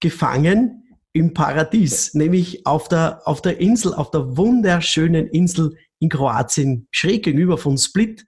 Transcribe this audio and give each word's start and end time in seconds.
gefangen 0.00 0.82
im 1.12 1.32
Paradies, 1.32 2.14
nämlich 2.14 2.66
auf 2.66 2.88
der, 2.88 3.26
auf 3.26 3.40
der 3.40 3.58
Insel, 3.58 3.94
auf 3.94 4.10
der 4.10 4.36
wunderschönen 4.36 5.28
Insel 5.28 5.76
in 5.98 6.10
Kroatien, 6.10 6.88
schräg 6.90 7.24
gegenüber 7.24 7.56
von 7.56 7.78
Split, 7.78 8.26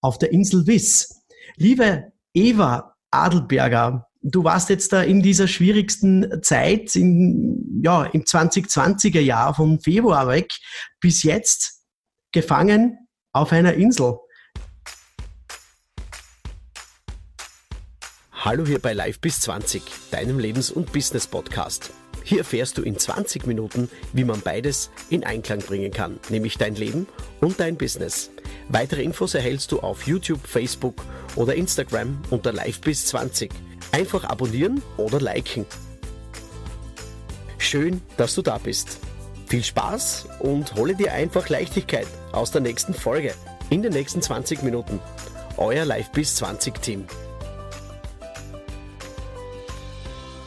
auf 0.00 0.18
der 0.18 0.32
Insel 0.32 0.66
Wiss. 0.66 1.24
Liebe 1.56 2.12
Eva 2.32 2.94
Adelberger, 3.10 4.06
du 4.22 4.44
warst 4.44 4.70
jetzt 4.70 4.92
da 4.92 5.02
in 5.02 5.22
dieser 5.22 5.48
schwierigsten 5.48 6.42
Zeit, 6.42 6.94
in, 6.94 7.80
ja, 7.82 8.04
im 8.04 8.22
2020er 8.22 9.20
Jahr 9.20 9.54
vom 9.54 9.80
Februar 9.80 10.28
weg 10.28 10.52
bis 11.00 11.24
jetzt 11.24 11.82
gefangen 12.32 13.08
auf 13.32 13.52
einer 13.52 13.74
Insel. 13.74 14.16
Hallo 18.44 18.66
hier 18.66 18.80
bei 18.80 18.92
Live 18.92 19.20
bis 19.20 19.38
20, 19.42 19.84
deinem 20.10 20.40
Lebens- 20.40 20.72
und 20.72 20.92
Business-Podcast. 20.92 21.92
Hier 22.24 22.38
erfährst 22.38 22.76
du 22.76 22.82
in 22.82 22.98
20 22.98 23.46
Minuten, 23.46 23.88
wie 24.12 24.24
man 24.24 24.40
beides 24.40 24.90
in 25.10 25.22
Einklang 25.22 25.60
bringen 25.60 25.92
kann, 25.92 26.18
nämlich 26.28 26.58
dein 26.58 26.74
Leben 26.74 27.06
und 27.40 27.60
dein 27.60 27.76
Business. 27.76 28.30
Weitere 28.68 29.04
Infos 29.04 29.34
erhältst 29.34 29.70
du 29.70 29.78
auf 29.78 30.08
YouTube, 30.08 30.44
Facebook 30.44 31.04
oder 31.36 31.54
Instagram 31.54 32.20
unter 32.30 32.52
Live 32.52 32.80
bis 32.80 33.06
20. 33.06 33.52
Einfach 33.92 34.24
abonnieren 34.24 34.82
oder 34.96 35.20
liken. 35.20 35.64
Schön, 37.58 38.02
dass 38.16 38.34
du 38.34 38.42
da 38.42 38.58
bist. 38.58 38.98
Viel 39.46 39.62
Spaß 39.62 40.26
und 40.40 40.74
hole 40.74 40.96
dir 40.96 41.12
einfach 41.12 41.48
Leichtigkeit 41.48 42.08
aus 42.32 42.50
der 42.50 42.62
nächsten 42.62 42.92
Folge 42.92 43.34
in 43.70 43.82
den 43.82 43.92
nächsten 43.92 44.20
20 44.20 44.64
Minuten. 44.64 44.98
Euer 45.58 45.84
Live 45.84 46.10
bis 46.10 46.34
20 46.34 46.82
Team. 46.82 47.06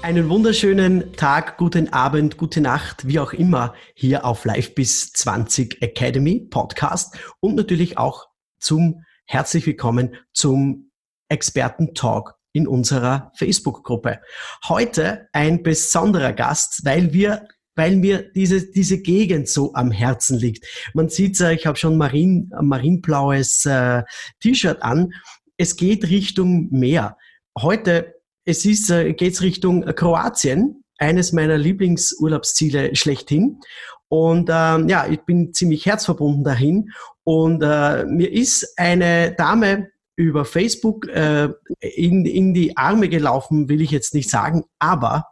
Einen 0.05 0.30
wunderschönen 0.30 1.14
Tag, 1.14 1.58
guten 1.58 1.91
Abend, 1.91 2.38
gute 2.38 2.62
Nacht, 2.62 3.08
wie 3.08 3.18
auch 3.18 3.34
immer, 3.34 3.73
hier 3.95 4.23
auf 4.23 4.45
Live 4.45 4.75
bis 4.75 5.11
20 5.14 5.81
Academy 5.81 6.42
Podcast 6.42 7.17
und 7.39 7.56
natürlich 7.56 7.98
auch 7.98 8.28
zum 8.59 9.03
herzlich 9.26 9.66
willkommen 9.66 10.16
zum 10.31 10.92
Experten 11.28 11.95
Talk 11.95 12.36
in 12.53 12.67
unserer 12.67 13.31
Facebook-Gruppe. 13.36 14.20
Heute 14.67 15.28
ein 15.33 15.64
besonderer 15.64 16.33
Gast, 16.33 16.86
weil 16.86 17.11
wir 17.11 17.48
weil 17.73 17.95
mir 17.95 18.31
diese, 18.31 18.72
diese 18.72 19.02
Gegend 19.02 19.50
so 19.50 19.73
am 19.73 19.89
Herzen 19.89 20.38
liegt. 20.38 20.67
Man 20.94 21.09
sieht, 21.09 21.42
äh, 21.42 21.53
ich 21.53 21.66
habe 21.66 21.80
schon 21.80 21.98
marin, 21.98 22.52
marinblaues 22.61 23.66
äh, 23.66 24.03
T-Shirt 24.39 24.83
an. 24.83 25.14
Es 25.58 25.76
geht 25.76 26.08
Richtung 26.08 26.70
Meer. 26.70 27.17
Heute 27.58 28.14
es 28.46 28.66
ist, 28.66 28.90
äh, 28.90 29.14
geht's 29.14 29.42
Richtung 29.42 29.84
Kroatien, 29.84 30.84
eines 30.98 31.34
meiner 31.34 31.58
Lieblingsurlaubsziele 31.58 32.96
schlechthin. 32.96 33.60
Und 34.08 34.50
ähm, 34.52 34.88
ja, 34.88 35.08
ich 35.08 35.22
bin 35.22 35.54
ziemlich 35.54 35.86
herzverbunden 35.86 36.44
dahin. 36.44 36.92
Und 37.23 37.62
äh, 37.64 38.06
mir 38.06 38.32
ist 38.32 38.78
eine 38.78 39.34
Dame 39.34 39.90
über 40.16 40.46
Facebook 40.46 41.08
äh, 41.08 41.50
in, 41.80 42.26
in 42.26 42.54
die 42.54 42.78
Arme 42.78 43.10
gelaufen, 43.10 43.68
will 43.68 43.82
ich 43.82 43.92
jetzt 43.92 44.14
nicht 44.14 44.30
sagen, 44.30 44.64
aber 44.80 45.26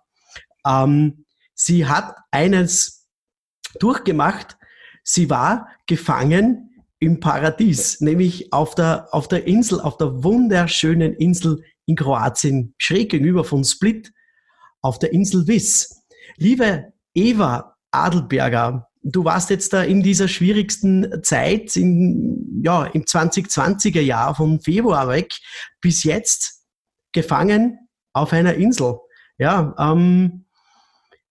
ähm, 0.67 1.25
sie 1.53 1.85
hat 1.85 2.15
eines 2.31 3.07
durchgemacht. 3.79 4.57
Sie 5.03 5.29
war 5.29 5.69
gefangen 5.87 6.69
im 6.99 7.19
Paradies, 7.19 8.01
nämlich 8.01 8.53
auf 8.53 8.75
der, 8.75 9.07
auf 9.11 9.27
der 9.27 9.45
Insel, 9.45 9.81
auf 9.81 9.97
der 9.97 10.23
wunderschönen 10.23 11.13
Insel 11.13 11.63
in 11.85 11.95
Kroatien, 11.95 12.75
schräg 12.77 13.11
gegenüber 13.11 13.43
von 13.43 13.63
Split, 13.63 14.11
auf 14.81 14.99
der 14.99 15.13
Insel 15.13 15.47
Wiss. 15.47 16.03
Liebe 16.37 16.93
Eva 17.13 17.75
Adelberger, 17.91 18.89
du 19.03 19.23
warst 19.25 19.49
jetzt 19.49 19.73
da 19.73 19.83
in 19.83 20.01
dieser 20.01 20.27
schwierigsten 20.27 21.23
Zeit, 21.23 21.75
in, 21.75 22.61
ja, 22.63 22.85
im 22.85 23.03
2020er 23.03 24.01
Jahr 24.01 24.35
vom 24.35 24.59
Februar 24.59 25.07
weg 25.09 25.33
bis 25.81 26.03
jetzt 26.03 26.63
gefangen 27.11 27.89
auf 28.13 28.33
einer 28.33 28.55
Insel. 28.55 28.95
Ja, 29.37 29.75
ähm, 29.77 30.45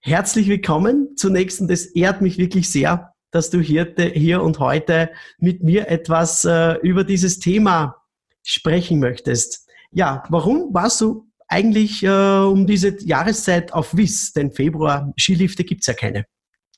herzlich 0.01 0.49
willkommen 0.49 1.17
zunächst 1.17 1.61
und 1.61 1.71
es 1.71 1.87
ehrt 1.87 2.21
mich 2.21 2.39
wirklich 2.39 2.71
sehr, 2.71 3.13
dass 3.31 3.51
du 3.51 3.61
hier, 3.61 3.95
hier 4.15 4.43
und 4.43 4.59
heute 4.59 5.11
mit 5.39 5.63
mir 5.63 5.89
etwas 5.89 6.45
äh, 6.45 6.75
über 6.83 7.05
dieses 7.05 7.39
Thema 7.39 8.03
sprechen 8.43 8.99
möchtest. 8.99 9.62
Ja, 9.95 10.25
warum 10.31 10.73
warst 10.73 11.03
du 11.03 11.29
eigentlich 11.49 12.03
äh, 12.03 12.09
um 12.09 12.67
diese 12.67 12.97
Jahreszeit 13.05 13.75
auf 13.75 13.95
Wiss? 13.95 14.33
Denn 14.33 14.51
Februar, 14.51 15.13
Skilifte 15.19 15.65
gibt's 15.65 15.87
ja 15.87 15.93
keine. 15.93 16.25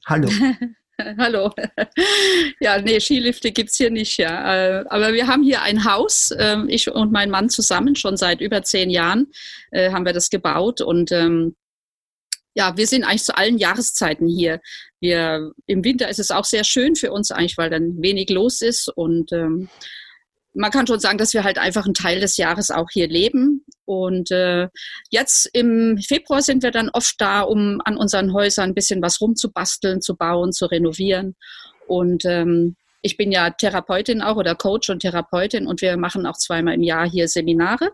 Hallo. 0.06 0.28
Hallo. 1.18 1.50
Ja, 2.60 2.80
nee, 2.80 2.98
Skilifte 3.00 3.52
gibt 3.52 3.70
es 3.70 3.76
hier 3.76 3.90
nicht, 3.90 4.16
ja. 4.18 4.80
Äh, 4.80 4.84
aber 4.88 5.12
wir 5.12 5.28
haben 5.28 5.44
hier 5.44 5.62
ein 5.62 5.84
Haus, 5.84 6.32
ähm, 6.38 6.68
ich 6.68 6.90
und 6.90 7.12
mein 7.12 7.30
Mann 7.30 7.48
zusammen, 7.50 7.94
schon 7.94 8.16
seit 8.16 8.40
über 8.40 8.62
zehn 8.62 8.90
Jahren 8.90 9.28
äh, 9.70 9.92
haben 9.92 10.04
wir 10.04 10.12
das 10.12 10.28
gebaut 10.28 10.80
und 10.80 11.12
ähm, 11.12 11.56
ja, 12.54 12.76
wir 12.76 12.86
sind 12.86 13.02
eigentlich 13.02 13.24
zu 13.24 13.36
allen 13.36 13.58
Jahreszeiten 13.58 14.28
hier. 14.28 14.60
Wir, 15.00 15.52
Im 15.66 15.82
Winter 15.82 16.08
ist 16.08 16.20
es 16.20 16.30
auch 16.30 16.44
sehr 16.44 16.62
schön 16.62 16.94
für 16.94 17.10
uns 17.10 17.32
eigentlich, 17.32 17.58
weil 17.58 17.70
dann 17.70 18.00
wenig 18.00 18.30
los 18.30 18.62
ist 18.62 18.88
und 18.88 19.32
ähm, 19.32 19.68
man 20.54 20.70
kann 20.70 20.86
schon 20.86 21.00
sagen, 21.00 21.18
dass 21.18 21.34
wir 21.34 21.44
halt 21.44 21.58
einfach 21.58 21.84
einen 21.84 21.94
Teil 21.94 22.20
des 22.20 22.36
Jahres 22.36 22.70
auch 22.70 22.88
hier 22.92 23.08
leben. 23.08 23.64
Und 23.84 24.30
äh, 24.30 24.68
jetzt 25.10 25.50
im 25.52 25.98
Februar 25.98 26.42
sind 26.42 26.62
wir 26.62 26.70
dann 26.70 26.90
oft 26.90 27.16
da, 27.18 27.42
um 27.42 27.80
an 27.84 27.96
unseren 27.96 28.32
Häusern 28.32 28.70
ein 28.70 28.74
bisschen 28.74 29.02
was 29.02 29.20
rumzubasteln, 29.20 30.00
zu 30.00 30.16
bauen, 30.16 30.52
zu 30.52 30.66
renovieren. 30.66 31.34
Und 31.86 32.24
ähm, 32.24 32.76
ich 33.02 33.16
bin 33.16 33.32
ja 33.32 33.50
Therapeutin 33.50 34.22
auch 34.22 34.36
oder 34.36 34.54
Coach 34.54 34.88
und 34.90 35.00
Therapeutin 35.00 35.66
und 35.66 35.82
wir 35.82 35.96
machen 35.96 36.24
auch 36.24 36.38
zweimal 36.38 36.74
im 36.74 36.82
Jahr 36.82 37.08
hier 37.08 37.28
Seminare 37.28 37.90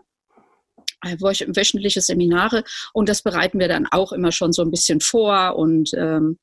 äh, 1.03 1.17
wöchentliche 1.19 2.01
Seminare 2.01 2.63
und 2.93 3.09
das 3.09 3.21
bereiten 3.21 3.59
wir 3.59 3.67
dann 3.67 3.87
auch 3.89 4.11
immer 4.11 4.31
schon 4.31 4.53
so 4.53 4.61
ein 4.61 4.71
bisschen 4.71 5.01
vor 5.01 5.55
und 5.57 5.91
ähm, 5.95 6.37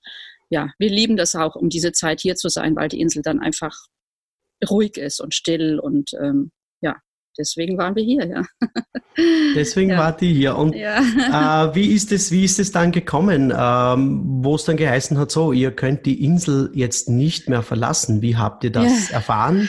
ja, 0.50 0.70
wir 0.78 0.90
lieben 0.90 1.16
das 1.16 1.34
auch, 1.34 1.56
um 1.56 1.68
diese 1.68 1.92
Zeit 1.92 2.20
hier 2.20 2.34
zu 2.34 2.48
sein, 2.48 2.74
weil 2.74 2.88
die 2.88 3.00
Insel 3.00 3.22
dann 3.22 3.40
einfach 3.40 3.74
ruhig 4.68 4.96
ist 4.96 5.20
und 5.20 5.34
still 5.34 5.78
und 5.78 6.10
ähm, 6.20 6.50
ja, 6.80 6.96
deswegen 7.38 7.78
waren 7.78 7.94
wir 7.94 8.02
hier, 8.02 8.26
ja. 8.26 8.42
Deswegen 9.56 9.90
ja. 9.90 9.98
war 9.98 10.16
die 10.16 10.32
hier. 10.32 10.56
Und 10.56 10.76
ja. 10.76 11.00
äh, 11.66 11.74
wie 11.74 11.92
ist 11.92 12.12
es, 12.12 12.30
wie 12.30 12.44
ist 12.44 12.60
es 12.60 12.70
dann 12.70 12.92
gekommen, 12.92 13.52
ähm, 13.56 14.22
wo 14.44 14.54
es 14.54 14.64
dann 14.64 14.76
geheißen 14.76 15.18
hat, 15.18 15.32
so, 15.32 15.52
ihr 15.52 15.72
könnt 15.72 16.06
die 16.06 16.24
Insel 16.24 16.70
jetzt 16.72 17.08
nicht 17.08 17.48
mehr 17.48 17.62
verlassen. 17.62 18.22
Wie 18.22 18.36
habt 18.36 18.62
ihr 18.62 18.70
das 18.70 19.08
ja. 19.08 19.16
erfahren? 19.16 19.68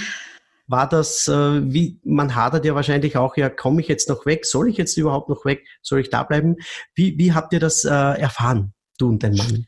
War 0.68 0.88
das, 0.88 1.28
äh, 1.28 1.34
wie, 1.74 2.00
man 2.04 2.36
hadert 2.36 2.64
ja 2.64 2.76
wahrscheinlich 2.76 3.18
auch, 3.18 3.38
ja, 3.38 3.50
komme 3.50 3.82
ich 3.82 3.88
jetzt 3.88 4.08
noch 4.08 4.28
weg? 4.28 4.46
Soll 4.46 4.70
ich 4.70 4.78
jetzt 4.78 4.98
überhaupt 4.98 5.30
noch 5.30 5.44
weg? 5.46 5.66
Soll 5.82 6.00
ich 6.00 6.12
da 6.12 6.22
bleiben? 6.22 6.58
Wie, 6.94 7.18
wie 7.18 7.34
habt 7.34 7.54
ihr 7.54 7.60
das 7.60 7.86
äh, 7.86 7.90
erfahren, 7.90 8.74
du 9.00 9.10
und 9.10 9.24
dein 9.24 9.34
Mann? 9.34 9.66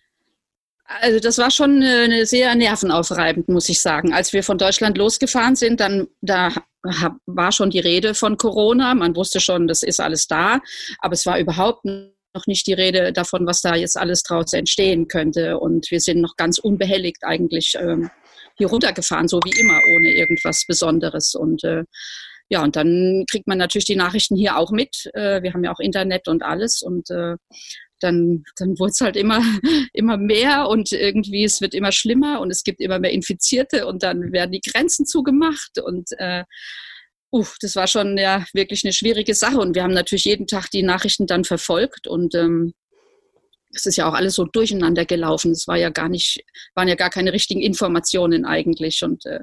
Also 0.99 1.19
das 1.19 1.37
war 1.37 1.51
schon 1.51 1.81
eine 1.81 2.25
sehr 2.25 2.53
nervenaufreibend, 2.55 3.49
muss 3.49 3.69
ich 3.69 3.79
sagen. 3.79 4.13
Als 4.13 4.33
wir 4.33 4.43
von 4.43 4.57
Deutschland 4.57 4.97
losgefahren 4.97 5.55
sind, 5.55 5.79
dann 5.79 6.07
da 6.21 6.53
war 7.25 7.51
schon 7.51 7.69
die 7.69 7.79
Rede 7.79 8.13
von 8.13 8.37
Corona. 8.37 8.93
Man 8.95 9.15
wusste 9.15 9.39
schon, 9.39 9.67
das 9.67 9.83
ist 9.83 9.99
alles 9.99 10.27
da, 10.27 10.59
aber 10.99 11.13
es 11.13 11.25
war 11.25 11.39
überhaupt 11.39 11.85
noch 11.85 12.47
nicht 12.47 12.67
die 12.67 12.73
Rede 12.73 13.13
davon, 13.13 13.45
was 13.45 13.61
da 13.61 13.75
jetzt 13.75 13.97
alles 13.97 14.23
draus 14.23 14.53
entstehen 14.53 15.07
könnte. 15.07 15.59
Und 15.59 15.91
wir 15.91 15.99
sind 15.99 16.21
noch 16.21 16.35
ganz 16.37 16.59
unbehelligt 16.59 17.23
eigentlich 17.23 17.73
ähm, 17.79 18.09
hier 18.57 18.67
runtergefahren, 18.67 19.27
so 19.27 19.39
wie 19.43 19.59
immer, 19.59 19.79
ohne 19.95 20.09
irgendwas 20.09 20.65
Besonderes. 20.67 21.35
Und 21.35 21.63
äh, 21.63 21.83
ja, 22.49 22.63
und 22.63 22.75
dann 22.75 23.25
kriegt 23.29 23.47
man 23.47 23.57
natürlich 23.57 23.85
die 23.85 23.95
Nachrichten 23.95 24.35
hier 24.35 24.57
auch 24.57 24.71
mit. 24.71 25.09
Äh, 25.13 25.41
wir 25.41 25.53
haben 25.53 25.63
ja 25.63 25.71
auch 25.71 25.79
Internet 25.79 26.27
und 26.27 26.43
alles. 26.43 26.81
Und 26.81 27.09
äh, 27.09 27.35
dann, 28.01 28.43
dann 28.57 28.77
wurde 28.79 28.91
es 28.91 29.01
halt 29.01 29.15
immer, 29.15 29.41
immer 29.93 30.17
mehr 30.17 30.67
und 30.67 30.91
irgendwie 30.91 31.43
es 31.43 31.61
wird 31.61 31.73
immer 31.73 31.91
schlimmer 31.91 32.41
und 32.41 32.51
es 32.51 32.63
gibt 32.63 32.81
immer 32.81 32.99
mehr 32.99 33.11
Infizierte 33.11 33.87
und 33.87 34.03
dann 34.03 34.31
werden 34.31 34.51
die 34.51 34.61
Grenzen 34.61 35.05
zugemacht 35.05 35.79
und 35.79 36.09
äh, 36.17 36.43
uh, 37.31 37.45
das 37.61 37.75
war 37.75 37.87
schon 37.87 38.17
ja 38.17 38.45
wirklich 38.53 38.83
eine 38.83 38.93
schwierige 38.93 39.33
Sache 39.33 39.57
und 39.57 39.75
wir 39.75 39.83
haben 39.83 39.93
natürlich 39.93 40.25
jeden 40.25 40.47
Tag 40.47 40.69
die 40.69 40.83
Nachrichten 40.83 41.27
dann 41.27 41.43
verfolgt 41.43 42.07
und 42.07 42.35
ähm, 42.35 42.73
es 43.73 43.85
ist 43.85 43.95
ja 43.95 44.07
auch 44.07 44.13
alles 44.13 44.35
so 44.35 44.45
durcheinander 44.45 45.05
gelaufen. 45.05 45.51
Es 45.51 45.67
war 45.67 45.77
ja 45.77 45.89
gar 45.89 46.09
nicht, 46.09 46.43
waren 46.75 46.87
ja 46.87 46.95
gar 46.95 47.09
keine 47.09 47.33
richtigen 47.33 47.61
Informationen 47.61 48.45
eigentlich 48.45 49.03
und 49.03 49.25
äh, 49.25 49.39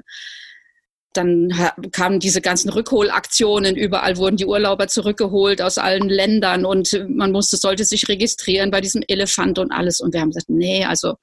dann 1.13 1.51
kamen 1.91 2.19
diese 2.19 2.41
ganzen 2.41 2.69
Rückholaktionen, 2.69 3.75
überall 3.75 4.17
wurden 4.17 4.37
die 4.37 4.45
Urlauber 4.45 4.87
zurückgeholt 4.87 5.61
aus 5.61 5.77
allen 5.77 6.07
Ländern 6.07 6.65
und 6.65 7.05
man 7.09 7.31
musste, 7.31 7.57
sollte 7.57 7.83
sich 7.83 8.07
registrieren 8.07 8.69
bei 8.69 8.79
diesem 8.79 9.01
Elefant 9.07 9.57
und 9.57 9.71
alles. 9.71 9.99
Und 9.99 10.13
wir 10.13 10.21
haben 10.21 10.29
gesagt, 10.29 10.49
nee, 10.49 10.85
also 10.85 11.15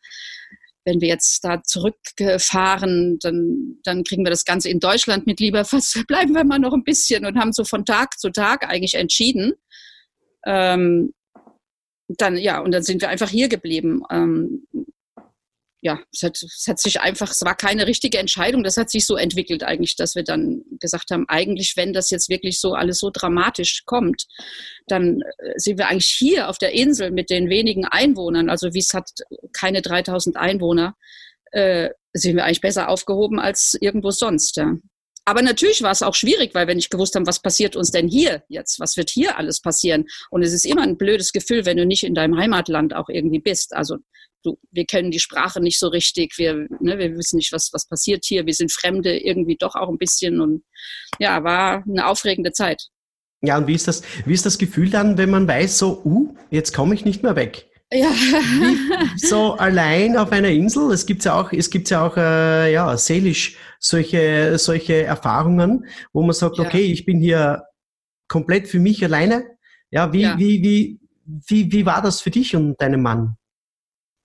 wenn 0.85 1.01
wir 1.01 1.09
jetzt 1.09 1.45
da 1.45 1.63
zurückfahren, 1.63 3.19
dann, 3.21 3.79
dann 3.85 4.05
kriegen 4.05 4.25
wir 4.25 4.31
das 4.31 4.45
Ganze 4.45 4.71
in 4.71 4.81
Deutschland 4.81 5.27
mit 5.27 5.41
lieber, 5.41 5.65
bleiben 6.09 6.35
wir 6.35 6.45
mal 6.45 6.59
noch 6.59 6.73
ein 6.73 6.85
bisschen 6.85 7.25
und 7.25 7.39
haben 7.39 7.53
so 7.53 7.65
von 7.65 7.85
Tag 7.85 8.19
zu 8.19 8.31
Tag 8.31 8.69
eigentlich 8.69 8.95
entschieden, 8.95 9.53
ähm, 10.47 11.13
dann, 12.09 12.37
ja, 12.37 12.61
und 12.61 12.73
dann 12.73 12.85
sind 12.85 13.03
wir 13.03 13.09
einfach 13.09 13.29
hier 13.29 13.49
geblieben. 13.49 14.03
Ähm, 14.11 14.67
ja, 15.83 16.01
es 16.13 16.23
hat, 16.23 16.37
es 16.43 16.65
hat 16.67 16.81
sich 16.81 17.01
einfach, 17.01 17.31
es 17.31 17.43
war 17.43 17.55
keine 17.55 17.87
richtige 17.87 18.19
Entscheidung, 18.19 18.65
das 18.65 18.77
hat 18.77 18.91
sich 18.91 19.07
so 19.07 19.17
entwickelt 19.17 19.63
eigentlich, 19.63 19.97
dass 19.97 20.15
wir 20.15 20.25
dann 20.25 20.63
gesagt 20.81 21.11
haben, 21.11 21.27
eigentlich, 21.29 21.75
wenn 21.77 21.93
das 21.93 22.11
jetzt 22.11 22.29
wirklich 22.29 22.61
so 22.61 22.73
alles 22.73 22.99
so 22.99 23.11
dramatisch 23.13 23.83
kommt, 23.85 24.27
dann 24.89 25.21
äh, 25.21 25.53
sind 25.57 25.79
wir 25.79 25.89
eigentlich 25.89 26.09
hier 26.09 26.49
auf 26.49 26.59
der 26.59 26.73
Insel 26.73 27.11
mit 27.11 27.31
den 27.31 27.49
wenigen 27.51 27.85
Einwohnern, 27.85 28.49
also 28.49 28.73
wie 28.73 28.81
es 28.81 28.95
hat 28.95 29.11
keine 29.53 29.83
3000 29.83 30.37
Einwohner, 30.37 30.97
äh, 31.53 31.91
sind 32.13 32.37
wir 32.37 32.45
eigentlich 32.45 32.63
besser 32.63 32.89
aufgehoben 32.89 33.39
als 33.39 33.77
irgendwo 33.81 34.11
sonst. 34.11 34.57
Ja. 34.57 34.75
Aber 35.29 35.43
natürlich 35.43 35.83
war 35.83 35.91
es 35.91 36.03
auch 36.03 36.15
schwierig, 36.15 36.55
weil 36.55 36.69
wir 36.69 36.75
nicht 36.75 36.91
gewusst 36.91 37.17
haben, 37.17 37.27
was 37.27 37.43
passiert 37.43 37.75
uns 37.75 37.91
denn 37.91 38.09
hier 38.09 38.45
jetzt? 38.49 38.79
Was 38.79 38.97
wird 38.97 39.11
hier 39.11 39.37
alles 39.37 39.61
passieren? 39.61 40.07
Und 40.31 40.43
es 40.43 40.53
ist 40.53 40.65
immer 40.65 40.83
ein 40.83 40.97
blödes 40.97 41.33
Gefühl, 41.33 41.67
wenn 41.67 41.77
du 41.77 41.85
nicht 41.85 42.05
in 42.05 42.15
deinem 42.15 42.39
Heimatland 42.39 42.95
auch 42.95 43.09
irgendwie 43.09 43.41
bist. 43.41 43.75
Also 43.75 43.97
du, 44.43 44.59
wir 44.71 44.85
kennen 44.85 45.11
die 45.11 45.21
Sprache 45.21 45.61
nicht 45.61 45.79
so 45.79 45.89
richtig, 45.89 46.39
wir, 46.39 46.55
ne, 46.81 46.99
wir 46.99 47.17
wissen 47.17 47.37
nicht, 47.37 47.53
was, 47.53 47.71
was 47.73 47.87
passiert 47.87 48.25
hier, 48.25 48.47
wir 48.47 48.55
sind 48.55 48.73
Fremde 48.73 49.19
irgendwie 49.19 49.57
doch 49.57 49.75
auch 49.75 49.89
ein 49.89 49.99
bisschen 49.99 50.41
und 50.41 50.65
ja, 51.19 51.43
war 51.45 51.85
eine 51.89 52.07
aufregende 52.07 52.53
Zeit. 52.53 52.89
Ja, 53.43 53.59
und 53.59 53.67
wie 53.67 53.75
ist 53.75 53.87
das, 53.87 54.03
wie 54.25 54.33
ist 54.33 54.47
das 54.47 54.59
Gefühl 54.59 54.91
dann, 54.91 55.19
wenn 55.19 55.31
man 55.31 55.47
weiß, 55.47 55.79
so, 55.79 56.01
uh, 56.05 56.35
jetzt 56.51 56.73
komme 56.73 56.95
ich 56.95 57.05
nicht 57.05 57.23
mehr 57.23 57.37
weg? 57.37 57.69
Ja. 57.93 58.11
So 59.17 59.55
allein 59.55 60.17
auf 60.17 60.33
einer 60.33 60.49
Insel, 60.49 60.91
es 60.93 61.07
gibt 61.07 61.25
ja 61.25 61.41
auch, 61.41 61.53
es 61.53 61.71
gibt 61.71 61.89
ja 61.91 62.07
auch, 62.07 62.17
äh, 62.17 62.73
ja, 62.73 62.97
seelisch 62.97 63.57
solche, 63.79 64.59
solche 64.59 65.05
Erfahrungen, 65.05 65.87
wo 66.13 66.23
man 66.23 66.33
sagt, 66.33 66.59
ja. 66.59 66.65
okay, 66.65 66.83
ich 66.83 67.05
bin 67.05 67.21
hier 67.21 67.63
komplett 68.29 68.69
für 68.69 68.79
mich 68.79 69.05
alleine. 69.05 69.45
Ja, 69.91 70.13
wie, 70.13 70.23
ja. 70.23 70.39
wie, 70.39 70.63
wie, 70.63 71.01
wie, 71.47 71.73
wie 71.73 71.87
war 71.87 72.03
das 72.03 72.21
für 72.21 72.31
dich 72.31 72.57
und 72.57 72.81
deinen 72.81 73.03
Mann? 73.03 73.37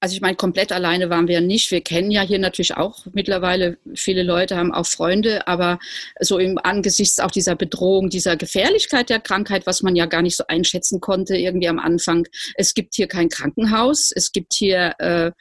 Also 0.04 0.16
ich 0.16 0.22
meine, 0.22 0.36
komplett 0.36 0.72
alleine 0.72 1.12
waren 1.12 1.28
wir 1.28 1.42
nicht. 1.42 1.70
Wir 1.70 1.82
kennen 1.82 2.10
ja 2.10 2.24
hier 2.24 2.40
natürlich 2.40 2.76
auch 2.76 3.06
mittlerweile 3.14 3.78
viele 3.94 4.24
Leute, 4.24 4.58
haben 4.58 4.74
auch 4.74 4.88
Freunde, 4.88 5.48
aber 5.48 5.78
so 6.20 6.40
im 6.40 6.58
angesichts 6.58 7.20
auch 7.20 7.30
dieser 7.30 7.56
Bedrohung, 7.56 8.10
dieser 8.10 8.36
Gefährlichkeit 8.36 9.12
der 9.12 9.20
Krankheit, 9.20 9.68
was 9.68 9.84
man 9.84 9.96
ja 9.96 10.08
gar 10.08 10.24
nicht 10.24 10.36
so 10.36 10.44
einschätzen 10.48 11.02
konnte 11.02 11.38
irgendwie 11.38 11.68
am 11.68 11.78
Anfang. 11.78 12.28
Es 12.56 12.74
gibt 12.74 12.96
hier 12.96 13.08
kein 13.08 13.30
Krankenhaus, 13.30 14.12
es 14.12 14.32
gibt 14.32 14.54
hier 14.54 14.96
äh, 14.98 15.32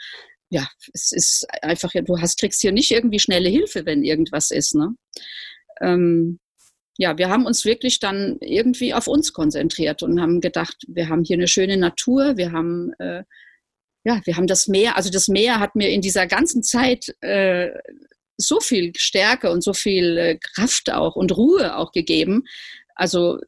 ja, 0.50 0.68
es 0.92 1.12
ist 1.12 1.46
einfach, 1.62 1.92
du 1.94 2.20
hast, 2.20 2.38
kriegst 2.38 2.60
hier 2.60 2.72
nicht 2.72 2.90
irgendwie 2.90 3.20
schnelle 3.20 3.48
Hilfe, 3.48 3.86
wenn 3.86 4.02
irgendwas 4.02 4.50
ist. 4.50 4.74
Ne? 4.74 4.94
Ähm, 5.80 6.38
ja, 6.98 7.16
wir 7.16 7.30
haben 7.30 7.46
uns 7.46 7.64
wirklich 7.64 8.00
dann 8.00 8.36
irgendwie 8.40 8.92
auf 8.92 9.06
uns 9.06 9.32
konzentriert 9.32 10.02
und 10.02 10.20
haben 10.20 10.40
gedacht, 10.40 10.76
wir 10.86 11.08
haben 11.08 11.24
hier 11.24 11.36
eine 11.36 11.48
schöne 11.48 11.78
Natur, 11.78 12.36
wir 12.36 12.52
haben 12.52 12.92
äh, 12.98 13.22
ja, 14.04 14.20
wir 14.24 14.36
haben 14.36 14.46
das 14.46 14.66
Meer, 14.66 14.96
also 14.96 15.10
das 15.10 15.28
Meer 15.28 15.60
hat 15.60 15.74
mir 15.76 15.90
in 15.90 16.00
dieser 16.00 16.26
ganzen 16.26 16.62
Zeit 16.62 17.14
äh, 17.20 17.70
so 18.36 18.60
viel 18.60 18.92
Stärke 18.96 19.50
und 19.50 19.62
so 19.62 19.74
viel 19.74 20.16
äh, 20.16 20.38
Kraft 20.38 20.90
auch 20.90 21.16
und 21.16 21.36
Ruhe 21.36 21.76
auch 21.76 21.92
gegeben. 21.92 22.44
Also 22.94 23.38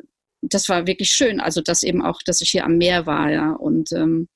das 0.43 0.69
war 0.69 0.87
wirklich 0.87 1.11
schön. 1.11 1.41
Also 1.41 1.61
dass 1.63 1.83
eben 1.83 2.03
auch, 2.03 2.21
dass 2.25 2.41
ich 2.41 2.51
hier 2.51 2.65
am 2.65 2.77
Meer 2.77 3.07
war, 3.07 3.31
ja. 3.31 3.53
Und 3.53 3.93
ähm, 3.93 4.29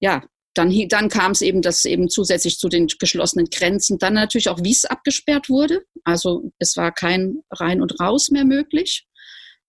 ja, 0.00 0.24
dann, 0.54 0.72
dann 0.88 1.08
kam 1.08 1.32
es 1.32 1.42
eben, 1.42 1.62
dass 1.62 1.84
eben 1.84 2.08
zusätzlich 2.08 2.58
zu 2.58 2.68
den 2.68 2.86
geschlossenen 2.86 3.46
Grenzen 3.46 3.98
dann 3.98 4.14
natürlich 4.14 4.48
auch 4.48 4.62
Wies 4.62 4.84
abgesperrt 4.86 5.48
wurde. 5.48 5.82
Also 6.04 6.50
es 6.58 6.76
war 6.76 6.92
kein 6.92 7.42
Rein 7.50 7.82
und 7.82 8.00
Raus 8.00 8.30
mehr 8.30 8.44
möglich. 8.44 9.06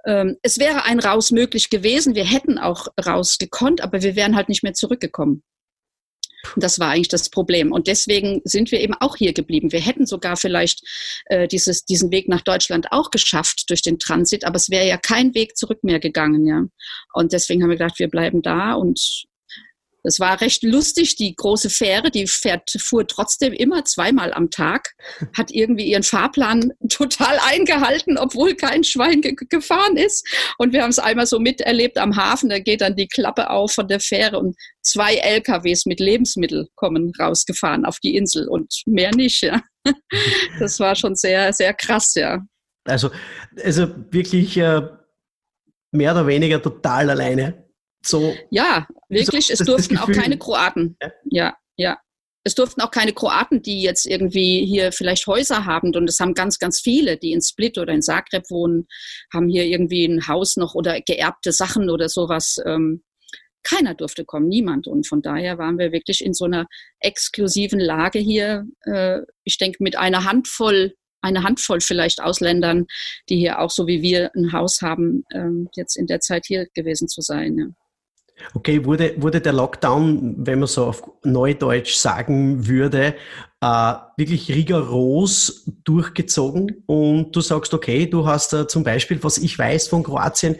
Ähm, 0.05 0.37
es 0.41 0.57
wäre 0.59 0.85
ein 0.85 0.99
Raus 0.99 1.31
möglich 1.31 1.69
gewesen. 1.69 2.15
Wir 2.15 2.25
hätten 2.25 2.57
auch 2.57 2.87
raus 3.05 3.37
gekonnt, 3.37 3.81
aber 3.81 4.01
wir 4.01 4.15
wären 4.15 4.35
halt 4.35 4.47
nicht 4.47 4.63
mehr 4.63 4.73
zurückgekommen. 4.73 5.43
Das 6.55 6.79
war 6.79 6.89
eigentlich 6.89 7.07
das 7.07 7.29
Problem. 7.29 7.71
Und 7.71 7.87
deswegen 7.87 8.41
sind 8.43 8.71
wir 8.71 8.79
eben 8.79 8.93
auch 8.93 9.15
hier 9.15 9.33
geblieben. 9.33 9.71
Wir 9.71 9.81
hätten 9.81 10.05
sogar 10.05 10.37
vielleicht 10.37 10.81
äh, 11.25 11.47
dieses, 11.47 11.85
diesen 11.85 12.11
Weg 12.11 12.27
nach 12.29 12.41
Deutschland 12.41 12.87
auch 12.91 13.11
geschafft 13.11 13.69
durch 13.69 13.81
den 13.81 13.99
Transit, 13.99 14.45
aber 14.45 14.55
es 14.55 14.69
wäre 14.69 14.87
ja 14.87 14.97
kein 14.97 15.33
Weg 15.33 15.57
zurück 15.57 15.83
mehr 15.83 15.99
gegangen, 15.99 16.45
ja. 16.45 16.63
Und 17.13 17.33
deswegen 17.33 17.63
haben 17.63 17.69
wir 17.69 17.77
gedacht, 17.77 17.99
wir 17.99 18.09
bleiben 18.09 18.41
da 18.41 18.73
und 18.73 19.25
das 20.07 20.21
war 20.21 20.39
recht 20.39 20.63
lustig. 20.63 21.17
Die 21.17 21.35
große 21.35 21.69
Fähre, 21.69 22.09
die 22.09 22.27
fährt, 22.27 22.71
fuhr 22.79 23.05
trotzdem 23.05 23.51
immer 23.51 23.83
zweimal 23.83 24.33
am 24.33 24.49
Tag, 24.49 24.93
hat 25.35 25.51
irgendwie 25.51 25.83
ihren 25.83 26.03
Fahrplan 26.03 26.71
total 26.89 27.37
eingehalten, 27.45 28.17
obwohl 28.17 28.55
kein 28.55 28.85
Schwein 28.85 29.19
ge 29.19 29.35
gefahren 29.49 29.97
ist. 29.97 30.25
Und 30.59 30.71
wir 30.71 30.83
haben 30.83 30.91
es 30.91 30.99
einmal 30.99 31.25
so 31.25 31.39
miterlebt 31.39 31.97
am 31.97 32.15
Hafen. 32.15 32.47
Da 32.47 32.59
geht 32.59 32.79
dann 32.79 32.95
die 32.95 33.09
Klappe 33.09 33.49
auf 33.49 33.73
von 33.73 33.89
der 33.89 33.99
Fähre 33.99 34.39
und 34.39 34.55
zwei 34.81 35.15
LKWs 35.15 35.85
mit 35.85 35.99
Lebensmittel 35.99 36.69
kommen 36.75 37.11
rausgefahren 37.19 37.83
auf 37.83 37.99
die 37.99 38.15
Insel 38.15 38.47
und 38.47 38.83
mehr 38.85 39.13
nicht. 39.13 39.41
Ja. 39.41 39.61
Das 40.59 40.79
war 40.79 40.95
schon 40.95 41.15
sehr, 41.15 41.51
sehr 41.51 41.73
krass, 41.73 42.13
ja. 42.15 42.39
Also, 42.85 43.11
also 43.61 43.89
wirklich 44.09 44.55
äh, 44.55 44.83
mehr 45.91 46.13
oder 46.13 46.27
weniger 46.27 46.61
total 46.61 47.09
alleine. 47.09 47.66
So, 48.05 48.35
ja, 48.51 48.87
wirklich. 49.09 49.47
So, 49.47 49.53
es 49.53 49.59
durften 49.59 49.97
auch 49.97 50.11
keine 50.11 50.37
Kroaten. 50.37 50.97
Ja? 51.01 51.11
ja, 51.25 51.57
ja. 51.77 51.97
Es 52.43 52.55
durften 52.55 52.79
auch 52.79 52.91
keine 52.91 53.11
Kroaten, 53.11 53.61
die 53.61 53.81
jetzt 53.81 54.05
irgendwie 54.05 54.65
hier 54.65 54.93
vielleicht 54.93 55.27
Häuser 55.27 55.65
haben. 55.65 55.93
Und 55.93 56.09
es 56.09 56.19
haben 56.21 56.33
ganz, 56.33 56.59
ganz 56.59 56.79
viele, 56.79 57.17
die 57.17 57.33
in 57.33 57.41
Split 57.41 57.77
oder 57.77 57.91
in 57.91 58.01
Zagreb 58.01 58.49
wohnen, 58.49 58.87
haben 59.33 59.49
hier 59.49 59.65
irgendwie 59.65 60.05
ein 60.05 60.27
Haus 60.29 60.55
noch 60.55 60.73
oder 60.73 61.01
geerbte 61.01 61.51
Sachen 61.51 61.89
oder 61.89 62.07
sowas. 62.07 62.57
Ähm, 62.65 63.03
keiner 63.63 63.95
durfte 63.95 64.23
kommen, 64.23 64.47
niemand. 64.47 64.87
Und 64.87 65.07
von 65.07 65.21
daher 65.21 65.57
waren 65.57 65.77
wir 65.77 65.91
wirklich 65.91 66.23
in 66.23 66.33
so 66.33 66.45
einer 66.45 66.67
exklusiven 67.01 67.79
Lage 67.79 68.19
hier. 68.19 68.65
Äh, 68.85 69.23
ich 69.43 69.57
denke, 69.57 69.83
mit 69.83 69.97
einer 69.97 70.23
Handvoll, 70.23 70.93
eine 71.21 71.43
Handvoll 71.43 71.81
vielleicht 71.81 72.21
Ausländern, 72.21 72.85
die 73.27 73.37
hier 73.37 73.59
auch 73.59 73.71
so 73.71 73.87
wie 73.87 74.01
wir 74.01 74.31
ein 74.35 74.53
Haus 74.53 74.81
haben, 74.81 75.25
ähm, 75.33 75.67
jetzt 75.75 75.97
in 75.97 76.07
der 76.07 76.21
Zeit 76.21 76.45
hier 76.45 76.67
gewesen 76.73 77.09
zu 77.09 77.19
sein. 77.19 77.75
Okay, 78.53 78.85
wurde, 78.85 79.15
wurde 79.17 79.41
der 79.41 79.53
Lockdown, 79.53 80.35
wenn 80.45 80.59
man 80.59 80.67
so 80.67 80.85
auf 80.85 81.03
Neudeutsch 81.23 81.95
sagen 81.95 82.67
würde, 82.67 83.15
äh, 83.61 83.93
wirklich 84.17 84.53
rigoros 84.53 85.69
durchgezogen 85.83 86.83
und 86.85 87.35
du 87.35 87.41
sagst, 87.41 87.73
okay, 87.73 88.05
du 88.05 88.27
hast 88.27 88.53
äh, 88.53 88.67
zum 88.67 88.83
Beispiel, 88.83 89.23
was 89.23 89.37
ich 89.37 89.57
weiß 89.57 89.87
von 89.87 90.03
Kroatien, 90.03 90.55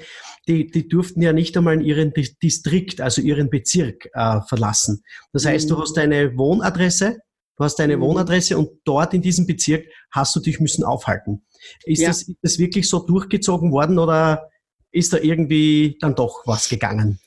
die, 0.48 0.72
die 0.72 0.88
durften 0.88 1.22
ja 1.22 1.34
nicht 1.34 1.56
einmal 1.58 1.82
ihren 1.82 2.14
Distrikt, 2.42 3.02
also 3.02 3.22
ihren 3.22 3.50
Bezirk 3.50 4.08
äh, 4.14 4.42
verlassen. 4.48 5.04
Das 5.34 5.46
heißt, 5.46 5.70
du 5.70 5.76
mhm. 5.76 5.82
hast 5.82 5.98
deine 5.98 6.38
Wohnadresse, 6.38 7.18
du 7.58 7.64
hast 7.64 7.76
deine 7.76 7.98
mhm. 7.98 8.02
Wohnadresse 8.02 8.58
und 8.58 8.70
dort 8.86 9.14
in 9.14 9.22
diesem 9.22 9.46
Bezirk 9.46 9.86
hast 10.12 10.36
du 10.36 10.40
dich 10.40 10.60
müssen 10.60 10.84
aufhalten. 10.84 11.46
Ist, 11.84 12.02
ja. 12.02 12.10
das, 12.10 12.24
ist 12.24 12.38
das 12.42 12.60
wirklich 12.60 12.88
so 12.88 13.06
durchgezogen 13.06 13.72
worden 13.72 14.00
oder 14.00 14.50
ist 14.92 15.14
da 15.14 15.18
irgendwie 15.18 15.98
dann 16.00 16.16
doch 16.16 16.44
was 16.46 16.70
gegangen? 16.70 17.20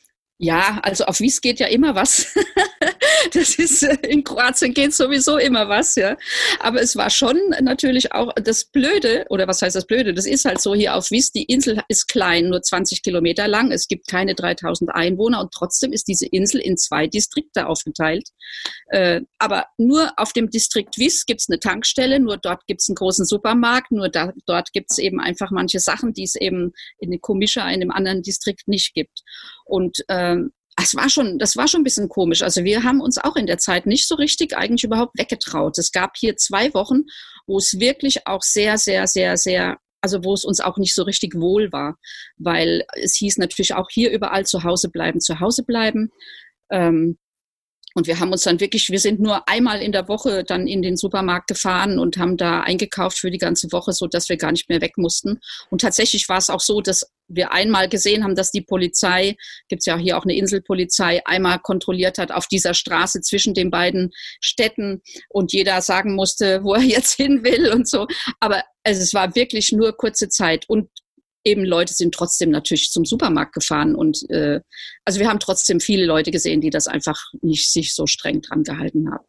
Ja, 0.43 0.79
also 0.83 1.05
auf 1.05 1.21
Wies 1.21 1.43
geht 1.43 1.61
ja 1.61 1.67
immer 1.67 1.95
was. 1.95 2.35
das 3.41 3.55
ist, 3.55 3.83
äh, 3.83 3.97
in 4.03 4.23
Kroatien 4.23 4.75
geht 4.75 4.95
sowieso 4.95 5.39
immer 5.39 5.69
was, 5.69 5.97
ja. 5.97 6.17
Aber 6.61 6.81
es 6.81 6.95
war 6.95 7.11
schon 7.11 7.39
natürlich 7.61 8.13
auch 8.13 8.33
das 8.35 8.65
Blöde, 8.67 9.25
oder 9.31 9.49
was 9.49 9.63
heißt 9.63 9.75
das 9.75 9.87
Blöde? 9.87 10.15
Das 10.15 10.27
ist 10.27 10.45
halt 10.45 10.61
so 10.61 10.75
hier 10.75 10.95
auf 10.95 11.11
Wies, 11.11 11.33
die 11.33 11.45
Insel 11.45 11.81
ist 11.89 12.09
klein, 12.09 12.49
nur 12.49 12.63
20 12.63 13.03
Kilometer 13.03 13.49
lang. 13.49 13.73
Es 13.73 13.89
gibt 13.89 14.07
keine 14.07 14.35
3000 14.35 14.91
Einwohner 14.95 15.41
und 15.41 15.53
trotzdem 15.53 15.93
ist 15.93 16.07
diese 16.09 16.27
Insel 16.27 16.61
in 16.61 16.77
zwei 16.77 17.07
Distrikte 17.07 17.67
aufgeteilt. 17.67 18.29
Äh, 18.89 19.23
aber 19.39 19.67
nur 19.79 20.13
auf 20.17 20.33
dem 20.33 20.51
Distrikt 20.51 20.99
Wies 20.99 21.25
gibt 21.25 21.41
es 21.41 21.49
eine 21.49 21.61
Tankstelle, 21.61 22.21
nur 22.21 22.37
dort 22.37 22.67
gibt 22.67 22.83
es 22.83 22.89
einen 22.89 22.97
großen 22.97 23.25
Supermarkt, 23.25 23.91
nur 23.91 24.09
da, 24.09 24.33
dort 24.47 24.73
gibt 24.73 24.91
es 24.91 24.99
eben 24.99 25.21
einfach 25.21 25.51
manche 25.51 25.81
Sachen, 25.81 26.13
die 26.13 26.25
es 26.25 26.35
eben 26.35 26.73
in 26.99 27.21
Komischer, 27.21 27.63
in 27.63 27.81
einem 27.81 27.91
anderen 27.91 28.23
Distrikt 28.23 28.69
nicht 28.69 28.95
gibt. 28.95 29.23
Und 29.65 30.05
ähm, 30.09 30.53
das 30.81 30.95
war 30.95 31.11
schon, 31.11 31.39
das 31.39 31.57
war 31.57 31.69
schon 31.69 31.83
ein 31.83 31.85
bisschen 31.85 32.09
komisch. 32.09 32.43
Also 32.43 32.65
wir 32.65 32.83
haben 32.83 33.01
uns 33.01 33.19
auch 33.19 33.37
in 33.37 33.47
der 33.47 33.59
Zeit 33.59 33.87
nicht 33.87 34.09
so 34.09 34.15
richtig 34.15 34.57
eigentlich 34.57 34.85
überhaupt 34.85 35.19
weggetraut. 35.19 35.77
Es 35.79 35.93
gab 35.93 36.17
hier 36.17 36.37
zwei 36.37 36.73
Wochen, 36.75 37.03
wo 37.47 37.59
es 37.59 37.79
wirklich 37.79 38.27
auch 38.27 38.43
sehr, 38.43 38.79
sehr, 38.79 39.07
sehr, 39.07 39.37
sehr, 39.37 39.79
also 40.01 40.25
wo 40.25 40.33
es 40.33 40.45
uns 40.45 40.61
auch 40.61 40.79
nicht 40.79 40.95
so 40.95 41.03
richtig 41.03 41.35
wohl 41.35 41.71
war, 41.73 41.97
weil 42.39 42.85
es 42.95 43.17
hieß 43.17 43.37
natürlich 43.37 43.75
auch 43.75 43.89
hier 43.91 44.11
überall 44.11 44.47
zu 44.47 44.65
Hause 44.65 44.89
bleiben, 44.89 45.21
zu 45.21 45.41
Hause 45.41 45.65
bleiben. 45.65 46.11
Ähm, 46.71 47.19
und 47.95 48.07
wir 48.07 48.21
haben 48.21 48.31
uns 48.31 48.43
dann 48.43 48.61
wirklich, 48.61 48.91
wir 48.91 49.01
sind 49.01 49.21
nur 49.21 49.49
einmal 49.49 49.83
in 49.83 49.93
der 49.93 50.09
Woche 50.09 50.45
dann 50.45 50.67
in 50.69 50.83
den 50.83 50.97
Supermarkt 50.97 51.49
gefahren 51.49 51.99
und 51.99 52.19
haben 52.19 52.37
da 52.37 52.61
eingekauft 52.61 53.19
für 53.19 53.31
die 53.31 53.39
ganze 53.39 53.73
Woche, 53.73 53.93
so 53.93 54.07
dass 54.07 54.29
wir 54.29 54.37
gar 54.37 54.53
nicht 54.53 54.69
mehr 54.69 54.81
weg 54.81 54.97
mussten. 54.97 55.41
Und 55.71 55.81
tatsächlich 55.81 56.29
war 56.29 56.39
es 56.39 56.51
auch 56.51 56.61
so, 56.61 56.81
dass 56.81 57.11
wir 57.27 57.53
einmal 57.53 57.89
gesehen 57.89 58.25
haben, 58.25 58.35
dass 58.35 58.51
die 58.51 58.61
Polizei, 58.61 59.37
gibt's 59.69 59.87
ja 59.87 59.97
hier 59.97 60.19
auch 60.19 60.25
eine 60.25 60.37
Inselpolizei, 60.37 61.25
einmal 61.25 61.59
kontrolliert 61.59 62.19
hat 62.19 62.33
auf 62.33 62.47
dieser 62.47 62.75
Straße 62.75 63.21
zwischen 63.23 63.55
den 63.55 63.71
beiden 63.71 64.11
Städten 64.41 65.03
und 65.29 65.53
jeder 65.53 65.81
sagen 65.83 66.15
musste, 66.15 66.63
wo 66.63 66.75
er 66.75 66.83
jetzt 66.83 67.15
hin 67.17 67.43
will 67.45 67.73
und 67.73 67.89
so. 67.89 68.07
Aber 68.39 68.63
also 68.85 69.03
es 69.03 69.15
war 69.15 69.35
wirklich 69.35 69.73
nur 69.73 69.97
kurze 69.97 70.29
Zeit. 70.29 70.69
Und 70.69 70.89
eben 71.45 71.65
Leute 71.65 71.95
sind 71.95 72.15
trotzdem 72.15 72.51
natürlich 72.51 72.91
zum 72.91 73.05
Supermarkt 73.05 73.55
gefahren 73.55 73.95
und 73.95 74.29
äh, 74.31 74.61
also 75.05 75.21
wir 75.21 75.29
haben 75.29 75.41
trotzdem 75.41 75.81
viele 75.81 76.05
Leute 76.05 76.31
gesehen, 76.31 76.61
die 76.61 76.71
das 76.71 76.87
einfach 76.87 77.19
nicht 77.43 77.71
sich 77.71 77.95
so 77.95 78.07
streng 78.07 78.43
dran 78.43 78.63
gehalten 78.63 79.11
haben. 79.11 79.25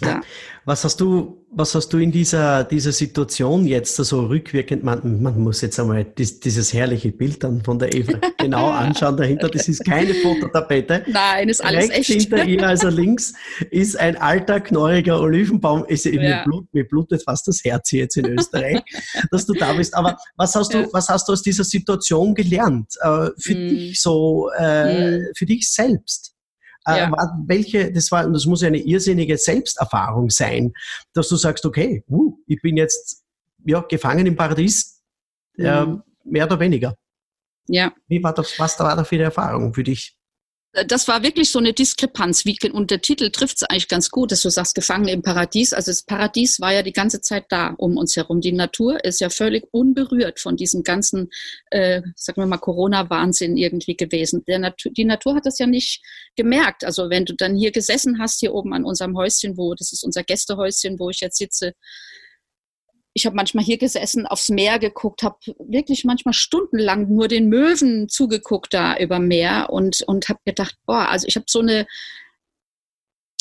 Ja. 0.00 0.20
Was 0.64 0.84
hast 0.84 1.00
du, 1.00 1.44
was 1.50 1.74
hast 1.74 1.92
du 1.92 1.98
in 1.98 2.12
dieser, 2.12 2.62
dieser 2.62 2.92
Situation 2.92 3.66
jetzt 3.66 3.96
so 3.96 4.02
also 4.02 4.26
rückwirkend, 4.26 4.84
man, 4.84 5.20
man 5.20 5.40
muss 5.40 5.60
jetzt 5.60 5.78
einmal 5.80 6.04
dies, 6.04 6.38
dieses 6.38 6.72
herrliche 6.72 7.10
Bild 7.10 7.42
dann 7.42 7.62
von 7.64 7.80
der 7.80 7.92
Eva 7.92 8.18
genau 8.38 8.70
anschauen 8.70 9.16
dahinter, 9.16 9.48
das 9.48 9.68
ist 9.68 9.84
keine 9.84 10.14
Fototapete. 10.14 11.04
Nein, 11.08 11.48
ist 11.48 11.62
alles 11.64 11.90
Rechts 11.90 12.10
echt. 12.10 12.20
hinter 12.20 12.44
ihr, 12.44 12.66
also 12.66 12.88
links, 12.88 13.34
ist 13.70 13.98
ein 13.98 14.16
alter, 14.16 14.60
knorriger 14.60 15.20
Olivenbaum. 15.20 15.84
Ist, 15.86 16.04
ja. 16.04 16.12
mir, 16.12 16.42
blut, 16.44 16.66
mir 16.72 16.86
blutet 16.86 17.24
fast 17.24 17.48
das 17.48 17.62
Herz 17.64 17.90
hier 17.90 18.02
jetzt 18.02 18.16
in 18.16 18.26
Österreich, 18.26 18.80
dass 19.30 19.44
du 19.44 19.52
da 19.54 19.72
bist. 19.72 19.94
Aber 19.94 20.16
was 20.36 20.54
hast 20.54 20.72
du, 20.72 20.88
was 20.92 21.08
hast 21.08 21.28
du 21.28 21.32
aus 21.32 21.42
dieser 21.42 21.64
Situation 21.64 22.34
gelernt? 22.34 22.94
Äh, 23.00 23.30
für 23.38 23.54
mm. 23.54 23.68
dich 23.68 24.00
so, 24.00 24.48
äh, 24.56 25.18
mm. 25.18 25.32
für 25.36 25.46
dich 25.46 25.68
selbst? 25.68 26.31
Äh, 26.86 26.98
ja. 26.98 27.08
Äh, 27.08 27.26
welche, 27.46 27.92
das 27.92 28.10
war, 28.10 28.28
das 28.28 28.46
muss 28.46 28.62
ja 28.62 28.68
eine 28.68 28.78
irrsinnige 28.78 29.36
Selbsterfahrung 29.36 30.30
sein, 30.30 30.72
dass 31.12 31.28
du 31.28 31.36
sagst, 31.36 31.64
okay, 31.64 32.04
uh, 32.08 32.36
ich 32.46 32.60
bin 32.60 32.76
jetzt 32.76 33.22
ja, 33.64 33.80
gefangen 33.80 34.26
im 34.26 34.36
Paradies, 34.36 35.02
äh, 35.58 35.84
mhm. 35.84 36.02
mehr 36.24 36.46
oder 36.46 36.58
weniger. 36.58 36.96
Ja. 37.68 37.92
Wie 38.08 38.22
war 38.22 38.34
das, 38.34 38.58
was 38.58 38.78
war 38.80 38.96
da 38.96 39.04
für 39.04 39.14
eine 39.16 39.24
Erfahrung 39.24 39.72
für 39.72 39.84
dich? 39.84 40.16
Äh, 40.72 40.86
das 40.86 41.08
war 41.08 41.22
wirklich 41.22 41.50
so 41.50 41.58
eine 41.58 41.72
Diskrepanz. 41.72 42.44
Wie, 42.44 42.58
und 42.72 42.90
der 42.90 43.00
Titel 43.00 43.30
trifft 43.30 43.58
es 43.58 43.62
eigentlich 43.64 43.88
ganz 43.88 44.10
gut, 44.10 44.32
dass 44.32 44.42
du 44.42 44.50
sagst, 44.50 44.74
gefangen 44.74 45.08
im 45.08 45.22
Paradies. 45.22 45.72
Also 45.72 45.90
das 45.90 46.02
Paradies 46.02 46.60
war 46.60 46.72
ja 46.72 46.82
die 46.82 46.92
ganze 46.92 47.20
Zeit 47.20 47.46
da 47.50 47.74
um 47.76 47.96
uns 47.96 48.16
herum. 48.16 48.40
Die 48.40 48.52
Natur 48.52 49.04
ist 49.04 49.20
ja 49.20 49.30
völlig 49.30 49.64
unberührt 49.72 50.40
von 50.40 50.56
diesem 50.56 50.82
ganzen, 50.82 51.30
äh, 51.70 52.02
sagen 52.16 52.40
wir 52.40 52.46
mal, 52.46 52.58
Corona-Wahnsinn 52.58 53.56
irgendwie 53.56 53.96
gewesen. 53.96 54.44
Natur, 54.46 54.92
die 54.92 55.04
Natur 55.04 55.36
hat 55.36 55.46
das 55.46 55.58
ja 55.58 55.66
nicht 55.66 56.02
gemerkt. 56.36 56.84
Also 56.84 57.10
wenn 57.10 57.24
du 57.24 57.34
dann 57.34 57.56
hier 57.56 57.72
gesessen 57.72 58.18
hast, 58.18 58.40
hier 58.40 58.54
oben 58.54 58.72
an 58.74 58.84
unserem 58.84 59.16
Häuschen, 59.16 59.56
wo, 59.56 59.74
das 59.74 59.92
ist 59.92 60.04
unser 60.04 60.22
Gästehäuschen, 60.22 60.98
wo 60.98 61.10
ich 61.10 61.20
jetzt 61.20 61.38
sitze, 61.38 61.74
ich 63.14 63.26
habe 63.26 63.36
manchmal 63.36 63.64
hier 63.64 63.78
gesessen, 63.78 64.26
aufs 64.26 64.48
Meer 64.48 64.78
geguckt, 64.78 65.22
habe 65.22 65.36
wirklich 65.58 66.04
manchmal 66.04 66.34
stundenlang 66.34 67.08
nur 67.08 67.28
den 67.28 67.48
Möwen 67.48 68.08
zugeguckt 68.08 68.72
da 68.72 68.96
über 68.96 69.18
Meer 69.18 69.68
und, 69.70 70.02
und 70.06 70.28
habe 70.28 70.40
gedacht, 70.44 70.76
boah, 70.86 71.08
also 71.08 71.26
ich 71.26 71.36
habe 71.36 71.46
so 71.48 71.60
eine, 71.60 71.86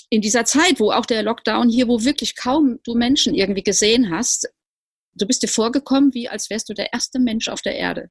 in 0.10 0.22
dieser 0.22 0.44
Zeit, 0.44 0.80
wo 0.80 0.92
auch 0.92 1.06
der 1.06 1.24
Lockdown 1.24 1.70
hier, 1.70 1.88
wo 1.88 2.04
wirklich 2.04 2.36
kaum 2.36 2.80
du 2.84 2.96
Menschen 2.96 3.34
irgendwie 3.34 3.64
gesehen 3.64 4.10
hast, 4.10 4.50
du 5.14 5.26
bist 5.26 5.42
dir 5.42 5.48
vorgekommen, 5.48 6.14
wie 6.14 6.28
als 6.28 6.50
wärst 6.50 6.70
du 6.70 6.74
der 6.74 6.92
erste 6.94 7.20
Mensch 7.20 7.48
auf 7.48 7.62
der 7.62 7.76
Erde. 7.76 8.10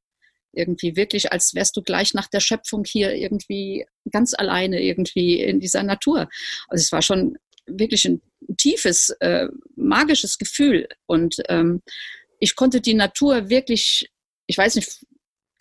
Irgendwie 0.53 0.95
wirklich, 0.95 1.31
als 1.31 1.53
wärst 1.53 1.77
du 1.77 1.83
gleich 1.83 2.13
nach 2.13 2.27
der 2.27 2.39
Schöpfung 2.39 2.83
hier 2.85 3.13
irgendwie 3.13 3.85
ganz 4.11 4.33
alleine 4.33 4.81
irgendwie 4.81 5.41
in 5.41 5.59
dieser 5.59 5.83
Natur. 5.83 6.27
Also 6.67 6.81
es 6.81 6.91
war 6.91 7.01
schon 7.01 7.37
wirklich 7.77 8.05
ein 8.05 8.21
tiefes, 8.57 9.09
äh, 9.19 9.47
magisches 9.75 10.37
Gefühl. 10.37 10.87
Und 11.05 11.37
ähm, 11.49 11.81
ich 12.39 12.55
konnte 12.55 12.81
die 12.81 12.93
Natur 12.93 13.49
wirklich, 13.49 14.09
ich 14.47 14.57
weiß 14.57 14.75
nicht, 14.75 15.05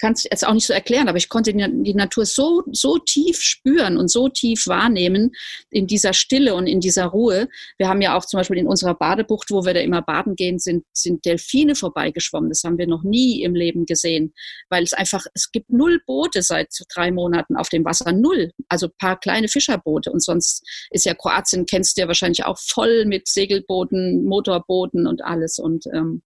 kann 0.01 0.15
es 0.15 0.25
jetzt 0.25 0.47
auch 0.47 0.55
nicht 0.55 0.67
so 0.67 0.73
erklären, 0.73 1.09
aber 1.09 1.19
ich 1.19 1.29
konnte 1.29 1.53
die 1.53 1.95
Natur 1.95 2.27
so, 2.27 2.63
so 2.73 2.99
tief 2.99 3.41
spüren 3.41 3.97
und 3.97 4.09
so 4.09 4.29
tief 4.29 4.67
wahrnehmen 4.67 5.33
in 5.71 5.87
dieser 5.87 6.13
Stille 6.13 6.55
und 6.55 6.67
in 6.67 6.81
dieser 6.81 7.07
Ruhe. 7.07 7.49
Wir 7.79 7.89
haben 7.89 8.01
ja 8.01 8.17
auch 8.17 8.25
zum 8.25 8.39
Beispiel 8.39 8.59
in 8.59 8.67
unserer 8.67 8.95
Badebucht, 8.95 9.51
wo 9.51 9.65
wir 9.65 9.75
da 9.75 9.81
immer 9.81 10.03
baden 10.03 10.37
gehen, 10.37 10.59
sind, 10.59 10.85
sind 10.93 11.25
Delfine 11.25 11.75
vorbeigeschwommen. 11.75 12.49
Das 12.49 12.65
haben 12.65 12.79
wir 12.79 12.87
noch 12.87 13.03
nie 13.03 13.43
im 13.43 13.55
Leben 13.55 13.87
gesehen, 13.87 14.33
weil 14.69 14.83
es 14.83 14.93
einfach, 14.93 15.25
es 15.35 15.53
gibt 15.53 15.71
null 15.71 16.01
Boote 16.07 16.43
seit 16.43 16.69
drei 16.95 17.11
Monaten 17.11 17.57
auf 17.57 17.69
dem 17.69 17.85
Wasser, 17.85 18.13
null. 18.13 18.53
Also 18.69 18.89
paar 18.89 19.19
kleine 19.21 19.49
Fischerboote 19.49 20.11
und 20.11 20.23
sonst 20.23 20.65
ist 20.91 21.05
ja 21.05 21.15
Kroatien, 21.15 21.67
kennst 21.67 21.97
du 21.97 22.03
ja 22.03 22.09
wahrscheinlich 22.09 22.45
auch 22.45 22.59
voll 22.59 23.05
mit 23.05 23.29
Segelbooten, 23.29 24.25
Motorbooten 24.25 25.07
und 25.07 25.23
alles 25.23 25.59
und 25.59 25.87
ähm, 25.87 26.23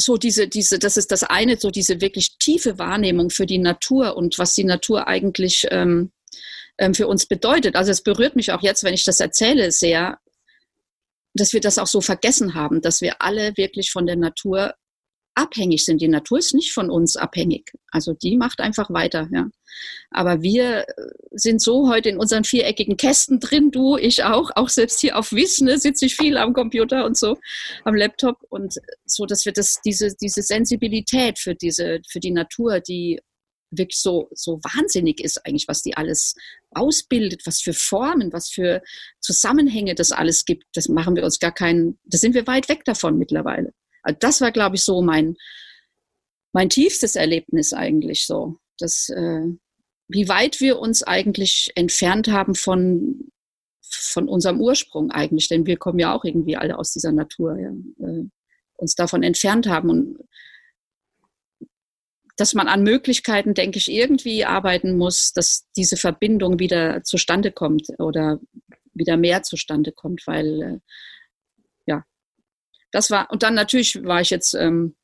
so 0.00 0.16
diese, 0.16 0.48
diese, 0.48 0.78
das 0.78 0.96
ist 0.96 1.10
das 1.12 1.22
eine, 1.22 1.58
so 1.58 1.70
diese 1.70 2.00
wirklich 2.00 2.38
tiefe 2.38 2.78
Wahrnehmung 2.78 3.30
für 3.30 3.46
die 3.46 3.58
Natur 3.58 4.16
und 4.16 4.38
was 4.38 4.54
die 4.54 4.64
Natur 4.64 5.06
eigentlich 5.06 5.66
ähm, 5.70 6.12
ähm, 6.78 6.94
für 6.94 7.06
uns 7.06 7.26
bedeutet. 7.26 7.76
Also 7.76 7.90
es 7.90 8.02
berührt 8.02 8.36
mich 8.36 8.52
auch 8.52 8.62
jetzt, 8.62 8.82
wenn 8.84 8.94
ich 8.94 9.04
das 9.04 9.20
erzähle, 9.20 9.70
sehr, 9.70 10.18
dass 11.34 11.52
wir 11.52 11.60
das 11.60 11.78
auch 11.78 11.86
so 11.86 12.00
vergessen 12.00 12.54
haben, 12.54 12.80
dass 12.80 13.00
wir 13.00 13.20
alle 13.20 13.56
wirklich 13.56 13.90
von 13.90 14.06
der 14.06 14.16
Natur 14.16 14.74
abhängig 15.40 15.84
sind. 15.84 16.00
Die 16.00 16.08
Natur 16.08 16.38
ist 16.38 16.54
nicht 16.54 16.72
von 16.72 16.90
uns 16.90 17.16
abhängig. 17.16 17.72
Also 17.90 18.12
die 18.12 18.36
macht 18.36 18.60
einfach 18.60 18.90
weiter, 18.90 19.28
ja. 19.32 19.48
Aber 20.10 20.42
wir 20.42 20.80
äh, 20.80 20.84
sind 21.30 21.62
so 21.62 21.88
heute 21.88 22.08
in 22.08 22.18
unseren 22.18 22.44
viereckigen 22.44 22.96
Kästen 22.96 23.40
drin, 23.40 23.70
du, 23.70 23.96
ich 23.96 24.24
auch, 24.24 24.50
auch 24.54 24.68
selbst 24.68 25.00
hier 25.00 25.16
auf 25.16 25.32
Wissen 25.32 25.66
ne, 25.66 25.78
sitze 25.78 26.06
ich 26.06 26.16
viel 26.16 26.36
am 26.36 26.52
Computer 26.52 27.04
und 27.04 27.16
so, 27.16 27.36
am 27.84 27.94
Laptop 27.94 28.38
und 28.50 28.74
so, 29.04 29.26
dass 29.26 29.44
wir 29.46 29.52
das, 29.52 29.76
diese, 29.84 30.14
diese 30.20 30.42
Sensibilität 30.42 31.38
für 31.38 31.54
diese, 31.54 32.00
für 32.08 32.20
die 32.20 32.32
Natur, 32.32 32.80
die 32.80 33.20
wirklich 33.70 34.00
so, 34.00 34.28
so 34.32 34.58
wahnsinnig 34.74 35.20
ist 35.20 35.46
eigentlich, 35.46 35.68
was 35.68 35.82
die 35.82 35.96
alles 35.96 36.34
ausbildet, 36.72 37.42
was 37.46 37.60
für 37.60 37.72
Formen, 37.72 38.32
was 38.32 38.50
für 38.50 38.82
Zusammenhänge 39.20 39.94
das 39.94 40.12
alles 40.12 40.44
gibt. 40.44 40.64
Das 40.74 40.88
machen 40.88 41.16
wir 41.16 41.24
uns 41.24 41.38
gar 41.38 41.52
keinen, 41.52 41.98
da 42.04 42.18
sind 42.18 42.34
wir 42.34 42.46
weit 42.46 42.68
weg 42.68 42.84
davon 42.84 43.16
mittlerweile. 43.16 43.72
Also 44.02 44.16
das 44.20 44.40
war, 44.40 44.52
glaube 44.52 44.76
ich, 44.76 44.82
so 44.82 45.02
mein, 45.02 45.36
mein 46.52 46.68
tiefstes 46.68 47.16
Erlebnis 47.16 47.72
eigentlich 47.72 48.26
so. 48.26 48.58
Das, 48.78 49.08
äh, 49.10 49.46
wie 50.08 50.28
weit 50.28 50.60
wir 50.60 50.78
uns 50.78 51.02
eigentlich 51.02 51.70
entfernt 51.74 52.28
haben 52.28 52.54
von, 52.54 53.30
von 53.82 54.28
unserem 54.28 54.60
Ursprung 54.60 55.10
eigentlich, 55.10 55.48
denn 55.48 55.66
wir 55.66 55.76
kommen 55.76 55.98
ja 55.98 56.14
auch 56.14 56.24
irgendwie 56.24 56.56
alle 56.56 56.78
aus 56.78 56.92
dieser 56.92 57.12
Natur, 57.12 57.58
ja, 57.58 57.70
äh, 58.06 58.24
uns 58.76 58.94
davon 58.94 59.22
entfernt 59.22 59.68
haben 59.68 59.90
und 59.90 60.18
dass 62.36 62.54
man 62.54 62.68
an 62.68 62.82
Möglichkeiten, 62.82 63.52
denke 63.52 63.76
ich, 63.76 63.90
irgendwie 63.90 64.46
arbeiten 64.46 64.96
muss, 64.96 65.34
dass 65.34 65.66
diese 65.76 65.98
Verbindung 65.98 66.58
wieder 66.58 67.04
zustande 67.04 67.52
kommt 67.52 67.88
oder 67.98 68.40
wieder 68.94 69.18
mehr 69.18 69.42
zustande 69.42 69.92
kommt, 69.92 70.26
weil 70.26 70.62
äh, 70.62 70.78
das 72.92 73.10
war, 73.10 73.30
und 73.30 73.42
dann 73.42 73.54
natürlich 73.54 74.02
war 74.04 74.20
ich 74.20 74.30
jetzt 74.30 74.54
ähm, 74.54 74.94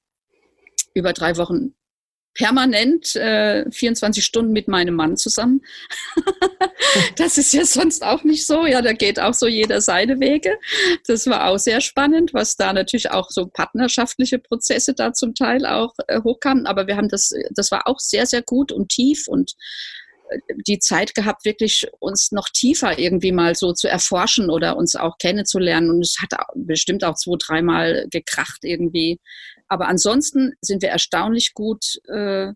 über 0.95 1.13
drei 1.13 1.37
Wochen 1.37 1.75
permanent 2.37 3.17
äh, 3.17 3.65
24 3.71 4.25
Stunden 4.25 4.53
mit 4.53 4.69
meinem 4.69 4.95
Mann 4.95 5.17
zusammen. 5.17 5.63
das 7.17 7.39
ist 7.39 7.53
ja 7.53 7.65
sonst 7.65 8.05
auch 8.05 8.25
nicht 8.25 8.47
so. 8.47 8.67
Ja, 8.67 8.83
da 8.83 8.93
geht 8.93 9.19
auch 9.19 9.33
so 9.33 9.47
jeder 9.47 9.81
seine 9.81 10.21
Wege. 10.21 10.59
Das 11.07 11.27
war 11.27 11.49
auch 11.49 11.59
sehr 11.59 11.81
spannend, 11.81 12.35
was 12.35 12.57
da 12.57 12.73
natürlich 12.73 13.11
auch 13.11 13.31
so 13.31 13.47
partnerschaftliche 13.47 14.39
Prozesse 14.39 14.93
da 14.95 15.15
zum 15.15 15.35
Teil 15.35 15.65
auch 15.65 15.95
äh, 16.09 16.21
hochkamen. 16.23 16.67
Aber 16.67 16.87
wir 16.87 16.97
haben 16.97 17.09
das, 17.09 17.33
das 17.53 17.71
war 17.71 17.89
auch 17.89 17.99
sehr, 17.99 18.27
sehr 18.27 18.43
gut 18.43 18.71
und 18.71 18.91
tief 18.91 19.29
und 19.29 19.55
die 20.67 20.79
Zeit 20.79 21.15
gehabt, 21.15 21.45
wirklich 21.45 21.87
uns 22.01 22.33
noch 22.33 22.49
tiefer 22.49 22.99
irgendwie 22.99 23.33
mal 23.33 23.55
so 23.55 23.73
zu 23.73 23.89
erforschen 23.89 24.51
oder 24.51 24.77
uns 24.77 24.97
auch 24.97 25.19
kennenzulernen. 25.19 25.91
Und 25.91 26.01
es 26.01 26.17
hat 26.21 26.39
bestimmt 26.55 27.05
auch 27.05 27.15
zwei, 27.15 27.37
dreimal 27.39 28.07
gekracht 28.11 28.61
irgendwie. 28.63 29.19
Aber 29.69 29.89
ansonsten 29.89 30.53
sind 30.61 30.83
wir 30.83 30.91
erstaunlich 30.91 31.55
gut 31.55 32.01
äh, 32.09 32.53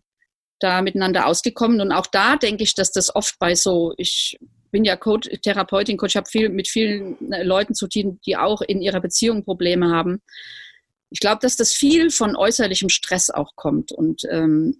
da 0.59 0.81
miteinander 0.81 1.27
ausgekommen. 1.27 1.81
Und 1.81 1.91
auch 1.91 2.07
da 2.07 2.37
denke 2.37 2.63
ich, 2.63 2.75
dass 2.75 2.91
das 2.91 3.13
oft 3.13 3.37
bei 3.39 3.55
so, 3.55 3.93
ich 3.97 4.37
bin 4.71 4.85
ja 4.85 4.95
Coach, 4.95 5.29
Therapeutin, 5.43 5.97
Coach, 5.97 6.15
habe 6.15 6.29
viel 6.29 6.49
mit 6.49 6.67
vielen 6.67 7.31
äh, 7.31 7.43
Leuten 7.43 7.73
zu 7.73 7.87
tun, 7.87 8.19
die 8.25 8.37
auch 8.37 8.61
in 8.61 8.81
ihrer 8.81 9.01
Beziehung 9.01 9.43
Probleme 9.43 9.89
haben. 9.89 10.21
Ich 11.09 11.19
glaube, 11.19 11.39
dass 11.41 11.57
das 11.57 11.73
viel 11.73 12.09
von 12.09 12.37
äußerlichem 12.37 12.89
Stress 12.89 13.29
auch 13.29 13.55
kommt. 13.55 13.91
Und 13.91 14.21
ähm, 14.29 14.77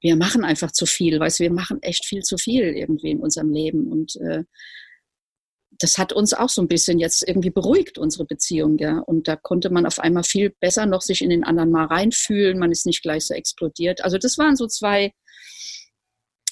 wir 0.00 0.16
machen 0.16 0.44
einfach 0.44 0.70
zu 0.70 0.86
viel, 0.86 1.18
weißt 1.18 1.40
wir 1.40 1.52
machen 1.52 1.82
echt 1.82 2.04
viel 2.04 2.22
zu 2.22 2.38
viel 2.38 2.76
irgendwie 2.76 3.10
in 3.10 3.20
unserem 3.20 3.50
Leben 3.50 3.90
und 3.90 4.16
äh, 4.16 4.44
das 5.80 5.96
hat 5.96 6.12
uns 6.12 6.34
auch 6.34 6.48
so 6.48 6.60
ein 6.60 6.68
bisschen 6.68 6.98
jetzt 6.98 7.26
irgendwie 7.26 7.50
beruhigt, 7.50 7.98
unsere 7.98 8.24
Beziehung, 8.24 8.78
ja. 8.78 8.98
Und 8.98 9.28
da 9.28 9.36
konnte 9.36 9.70
man 9.70 9.86
auf 9.86 10.00
einmal 10.00 10.24
viel 10.24 10.50
besser 10.60 10.86
noch 10.86 11.02
sich 11.02 11.22
in 11.22 11.30
den 11.30 11.44
anderen 11.44 11.70
mal 11.70 11.86
reinfühlen. 11.86 12.58
Man 12.58 12.72
ist 12.72 12.84
nicht 12.84 13.02
gleich 13.02 13.26
so 13.26 13.34
explodiert. 13.34 14.02
Also 14.02 14.18
das 14.18 14.38
waren 14.38 14.56
so 14.56 14.66
zwei 14.66 15.12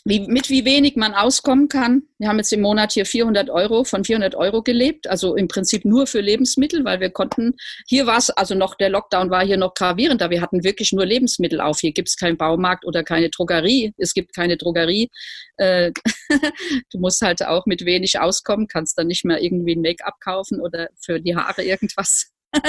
wie, 0.07 0.21
mit 0.21 0.51
wie 0.51 0.65
wenig 0.65 0.95
man 0.95 1.15
auskommen 1.15 1.69
kann. 1.69 2.05
Wir 2.19 2.29
haben 2.29 2.39
jetzt 2.39 2.53
im 2.53 2.61
Monat 2.61 2.93
hier 2.93 3.05
400 3.05 3.51
Euro, 3.51 3.83
von 3.83 4.05
400 4.05 4.37
Euro 4.37 4.63
gelebt, 4.63 5.09
also 5.09 5.35
im 5.35 5.49
Prinzip 5.49 5.85
nur 5.85 6.07
für 6.07 6.21
Lebensmittel, 6.21 6.85
weil 6.85 7.01
wir 7.01 7.11
konnten, 7.11 7.57
hier 7.89 8.07
war 8.07 8.19
es, 8.19 8.31
also 8.31 8.55
noch 8.55 8.77
der 8.77 8.89
Lockdown 8.89 9.31
war 9.31 9.45
hier 9.45 9.57
noch 9.57 9.75
gravierender, 9.75 10.31
wir 10.31 10.41
hatten 10.41 10.63
wirklich 10.63 10.93
nur 10.93 11.05
Lebensmittel 11.05 11.61
auf. 11.61 11.81
Hier 11.81 11.93
gibt 11.93 12.09
es 12.09 12.17
keinen 12.17 12.37
Baumarkt 12.37 12.87
oder 12.87 13.03
keine 13.03 13.31
Drogerie, 13.31 13.95
es 13.99 14.15
gibt 14.15 14.33
keine 14.33 14.57
Drogerie. 14.57 15.11
Äh, 15.57 15.91
du 16.93 17.01
musst 17.01 17.21
halt 17.21 17.45
auch 17.45 17.67
mit 17.67 17.85
wenig 17.85 18.21
auskommen, 18.21 18.69
kannst 18.69 18.97
dann 18.97 19.09
nicht 19.09 19.25
mehr 19.25 19.43
irgendwie 19.43 19.75
ein 19.75 19.83
Make-up 19.83 20.21
kaufen 20.21 20.61
oder 20.61 20.89
für 21.01 21.21
die 21.21 21.35
Haare 21.35 21.65
irgendwas. 21.65 22.31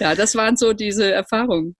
ja, 0.00 0.16
das 0.16 0.34
waren 0.34 0.56
so 0.56 0.72
diese 0.72 1.12
Erfahrungen. 1.12 1.76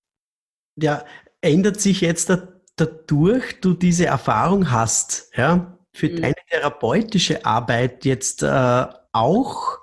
Ja, 0.77 1.05
ändert 1.41 1.81
sich 1.81 2.01
jetzt 2.01 2.31
dadurch, 2.77 3.61
du 3.61 3.75
diese 3.75 4.07
Erfahrung 4.07 4.71
hast, 4.71 5.31
ja, 5.37 5.79
für 5.93 6.09
mhm. 6.09 6.21
deine 6.21 6.35
therapeutische 6.51 7.45
Arbeit 7.45 8.05
jetzt 8.05 8.43
äh, 8.43 8.87
auch 9.13 9.79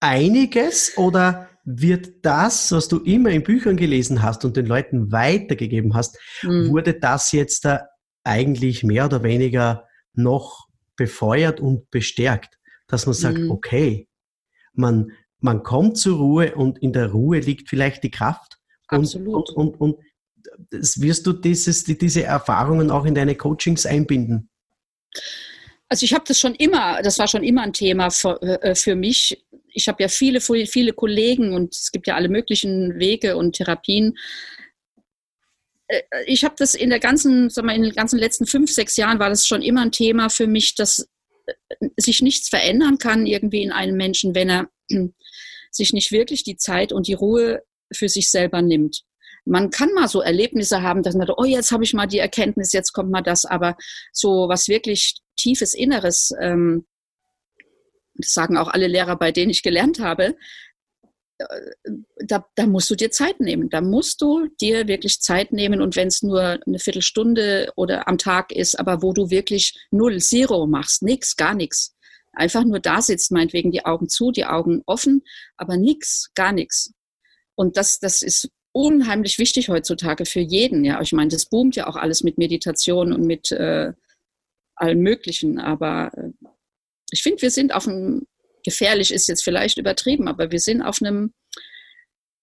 einiges 0.00 0.96
oder 0.96 1.48
wird 1.64 2.24
das, 2.24 2.72
was 2.72 2.88
du 2.88 2.98
immer 3.00 3.30
in 3.30 3.42
Büchern 3.42 3.76
gelesen 3.76 4.22
hast 4.22 4.44
und 4.44 4.56
den 4.56 4.66
Leuten 4.66 5.12
weitergegeben 5.12 5.94
hast, 5.94 6.16
mhm. 6.42 6.70
wurde 6.70 6.94
das 6.94 7.32
jetzt 7.32 7.64
da 7.64 7.86
eigentlich 8.24 8.84
mehr 8.84 9.06
oder 9.06 9.22
weniger 9.22 9.84
noch 10.14 10.68
befeuert 10.96 11.60
und 11.60 11.90
bestärkt, 11.90 12.58
dass 12.86 13.06
man 13.06 13.14
sagt, 13.14 13.38
mhm. 13.38 13.50
okay, 13.50 14.08
man, 14.72 15.12
man 15.40 15.62
kommt 15.62 15.98
zur 15.98 16.18
Ruhe 16.18 16.54
und 16.54 16.78
in 16.78 16.92
der 16.92 17.10
Ruhe 17.10 17.40
liegt 17.40 17.68
vielleicht 17.68 18.02
die 18.02 18.10
Kraft. 18.10 18.58
Absolut. 18.86 19.50
Und, 19.50 19.50
und, 19.50 19.80
und, 19.80 19.94
und 19.94 20.04
wirst 20.70 21.26
du 21.26 21.32
dieses, 21.32 21.84
diese 21.84 22.22
Erfahrungen 22.24 22.90
auch 22.90 23.04
in 23.04 23.14
deine 23.14 23.34
Coachings 23.34 23.86
einbinden? 23.86 24.50
Also 25.88 26.04
ich 26.04 26.12
habe 26.12 26.24
das 26.26 26.38
schon 26.38 26.54
immer, 26.54 27.00
das 27.02 27.18
war 27.18 27.28
schon 27.28 27.42
immer 27.42 27.62
ein 27.62 27.72
Thema 27.72 28.10
für, 28.10 28.40
äh, 28.42 28.74
für 28.74 28.94
mich. 28.94 29.42
Ich 29.72 29.88
habe 29.88 30.02
ja 30.02 30.08
viele, 30.08 30.40
viele 30.40 30.92
Kollegen 30.92 31.54
und 31.54 31.74
es 31.74 31.90
gibt 31.90 32.06
ja 32.06 32.14
alle 32.14 32.28
möglichen 32.28 32.98
Wege 32.98 33.36
und 33.36 33.56
Therapien. 33.56 34.18
Äh, 35.86 36.02
ich 36.26 36.44
habe 36.44 36.56
das 36.58 36.74
in 36.74 36.90
der 36.90 37.00
ganzen, 37.00 37.48
sag 37.48 37.64
mal, 37.64 37.74
in 37.74 37.82
den 37.82 37.94
ganzen 37.94 38.18
letzten 38.18 38.46
fünf, 38.46 38.70
sechs 38.70 38.96
Jahren 38.96 39.18
war 39.18 39.30
das 39.30 39.46
schon 39.46 39.62
immer 39.62 39.80
ein 39.80 39.92
Thema 39.92 40.28
für 40.28 40.46
mich, 40.46 40.74
dass 40.74 41.08
äh, 41.46 41.88
sich 41.96 42.20
nichts 42.20 42.50
verändern 42.50 42.98
kann 42.98 43.26
irgendwie 43.26 43.62
in 43.62 43.72
einem 43.72 43.96
Menschen, 43.96 44.34
wenn 44.34 44.50
er 44.50 44.68
sich 45.70 45.92
nicht 45.92 46.12
wirklich 46.12 46.44
die 46.44 46.56
Zeit 46.56 46.92
und 46.92 47.08
die 47.08 47.14
Ruhe 47.14 47.62
für 47.92 48.08
sich 48.08 48.30
selber 48.30 48.60
nimmt 48.60 49.04
man 49.48 49.70
kann 49.70 49.92
mal 49.94 50.08
so 50.08 50.20
Erlebnisse 50.20 50.82
haben, 50.82 51.02
dass 51.02 51.14
man, 51.14 51.28
oh, 51.36 51.44
jetzt 51.44 51.72
habe 51.72 51.84
ich 51.84 51.94
mal 51.94 52.06
die 52.06 52.18
Erkenntnis, 52.18 52.72
jetzt 52.72 52.92
kommt 52.92 53.10
mal 53.10 53.22
das, 53.22 53.44
aber 53.44 53.76
so 54.12 54.48
was 54.48 54.68
wirklich 54.68 55.20
tiefes 55.36 55.74
Inneres, 55.74 56.30
ähm, 56.40 56.86
das 58.14 58.32
sagen 58.32 58.56
auch 58.56 58.68
alle 58.68 58.88
Lehrer, 58.88 59.16
bei 59.16 59.32
denen 59.32 59.50
ich 59.50 59.62
gelernt 59.62 60.00
habe, 60.00 60.36
äh, 61.38 61.46
da, 62.26 62.44
da 62.56 62.66
musst 62.66 62.90
du 62.90 62.96
dir 62.96 63.10
Zeit 63.10 63.40
nehmen. 63.40 63.70
Da 63.70 63.80
musst 63.80 64.20
du 64.20 64.48
dir 64.60 64.88
wirklich 64.88 65.20
Zeit 65.20 65.52
nehmen 65.52 65.80
und 65.80 65.96
wenn 65.96 66.08
es 66.08 66.22
nur 66.22 66.58
eine 66.66 66.78
Viertelstunde 66.78 67.72
oder 67.76 68.08
am 68.08 68.18
Tag 68.18 68.52
ist, 68.52 68.78
aber 68.78 69.02
wo 69.02 69.12
du 69.12 69.30
wirklich 69.30 69.86
null, 69.90 70.18
zero 70.20 70.66
machst, 70.66 71.02
nichts, 71.02 71.36
gar 71.36 71.54
nichts. 71.54 71.94
Einfach 72.32 72.64
nur 72.64 72.80
da 72.80 73.00
sitzt, 73.00 73.32
meinetwegen 73.32 73.70
die 73.70 73.84
Augen 73.84 74.08
zu, 74.08 74.30
die 74.30 74.44
Augen 74.44 74.82
offen, 74.86 75.22
aber 75.56 75.76
nichts, 75.76 76.30
gar 76.34 76.52
nichts. 76.52 76.92
Und 77.54 77.76
das, 77.76 77.98
das 77.98 78.22
ist 78.22 78.50
unheimlich 78.72 79.38
wichtig 79.38 79.68
heutzutage 79.68 80.26
für 80.26 80.40
jeden. 80.40 80.84
Ja, 80.84 81.00
ich 81.00 81.12
meine, 81.12 81.30
das 81.30 81.46
boomt 81.46 81.76
ja 81.76 81.86
auch 81.86 81.96
alles 81.96 82.22
mit 82.22 82.38
Meditation 82.38 83.12
und 83.12 83.26
mit 83.26 83.50
äh, 83.52 83.92
allem 84.76 85.00
Möglichen. 85.00 85.58
Aber 85.58 86.12
äh, 86.14 86.30
ich 87.10 87.22
finde, 87.22 87.42
wir 87.42 87.50
sind 87.50 87.72
auf 87.72 87.88
einem, 87.88 88.26
gefährlich 88.64 89.12
ist 89.12 89.28
jetzt 89.28 89.44
vielleicht 89.44 89.78
übertrieben, 89.78 90.28
aber 90.28 90.50
wir 90.50 90.60
sind 90.60 90.82
auf 90.82 91.00
einem 91.00 91.32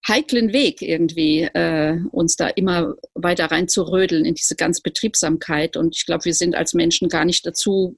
heiklen 0.06 0.52
Weg 0.52 0.82
irgendwie, 0.82 1.42
äh, 1.42 1.98
uns 2.12 2.36
da 2.36 2.48
immer 2.48 2.94
weiter 3.14 3.46
rein 3.46 3.68
zu 3.68 3.82
rödeln 3.82 4.24
in 4.24 4.34
diese 4.34 4.54
ganze 4.54 4.82
Betriebsamkeit. 4.82 5.76
Und 5.76 5.96
ich 5.96 6.06
glaube, 6.06 6.24
wir 6.24 6.34
sind 6.34 6.54
als 6.54 6.74
Menschen 6.74 7.08
gar 7.08 7.24
nicht 7.24 7.44
dazu 7.46 7.96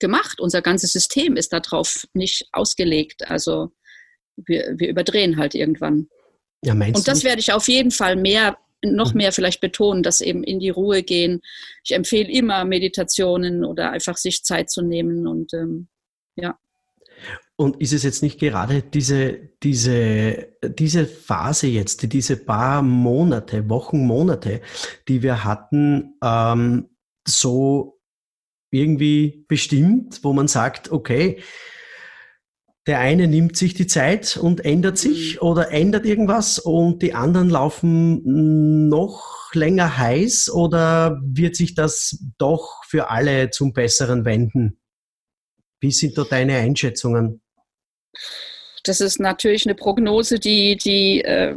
gemacht. 0.00 0.40
Unser 0.40 0.62
ganzes 0.62 0.92
System 0.92 1.36
ist 1.36 1.52
darauf 1.52 2.06
nicht 2.14 2.48
ausgelegt. 2.52 3.28
Also 3.28 3.72
wir, 4.36 4.74
wir 4.76 4.88
überdrehen 4.88 5.36
halt 5.36 5.54
irgendwann. 5.54 6.08
Ja, 6.64 6.74
meinst 6.74 6.98
und 6.98 7.08
das 7.08 7.24
werde 7.24 7.40
ich 7.40 7.52
auf 7.52 7.68
jeden 7.68 7.90
Fall 7.90 8.16
mehr, 8.16 8.56
noch 8.84 9.12
mhm. 9.12 9.18
mehr 9.18 9.32
vielleicht 9.32 9.60
betonen, 9.60 10.02
dass 10.02 10.20
eben 10.20 10.44
in 10.44 10.60
die 10.60 10.70
Ruhe 10.70 11.02
gehen. 11.02 11.40
Ich 11.84 11.92
empfehle 11.92 12.30
immer 12.30 12.64
Meditationen 12.64 13.64
oder 13.64 13.90
einfach 13.90 14.16
sich 14.16 14.44
Zeit 14.44 14.70
zu 14.70 14.82
nehmen 14.82 15.26
und 15.26 15.52
ähm, 15.54 15.88
ja. 16.36 16.58
Und 17.56 17.80
ist 17.80 17.92
es 17.92 18.02
jetzt 18.02 18.22
nicht 18.22 18.40
gerade 18.40 18.82
diese, 18.82 19.50
diese, 19.62 20.48
diese 20.64 21.06
Phase 21.06 21.68
jetzt, 21.68 22.12
diese 22.12 22.36
paar 22.36 22.82
Monate, 22.82 23.68
Wochen, 23.68 24.06
Monate, 24.06 24.62
die 25.06 25.22
wir 25.22 25.44
hatten, 25.44 26.14
ähm, 26.24 26.88
so 27.26 28.00
irgendwie 28.70 29.44
bestimmt, 29.48 30.20
wo 30.24 30.32
man 30.32 30.48
sagt, 30.48 30.90
okay, 30.90 31.40
der 32.86 32.98
eine 32.98 33.28
nimmt 33.28 33.56
sich 33.56 33.74
die 33.74 33.86
Zeit 33.86 34.36
und 34.36 34.64
ändert 34.64 34.98
sich 34.98 35.34
mhm. 35.34 35.48
oder 35.48 35.70
ändert 35.70 36.04
irgendwas 36.04 36.58
und 36.58 37.02
die 37.02 37.14
anderen 37.14 37.48
laufen 37.48 38.88
noch 38.88 39.54
länger 39.54 39.98
heiß 39.98 40.50
oder 40.50 41.20
wird 41.22 41.54
sich 41.56 41.74
das 41.74 42.18
doch 42.38 42.84
für 42.84 43.10
alle 43.10 43.50
zum 43.50 43.72
Besseren 43.72 44.24
wenden? 44.24 44.78
Wie 45.80 45.92
sind 45.92 46.18
da 46.18 46.24
deine 46.24 46.56
Einschätzungen? 46.56 47.40
Das 48.84 49.00
ist 49.00 49.20
natürlich 49.20 49.64
eine 49.66 49.76
Prognose, 49.76 50.40
die, 50.40 50.76
die 50.76 51.22
äh, 51.22 51.56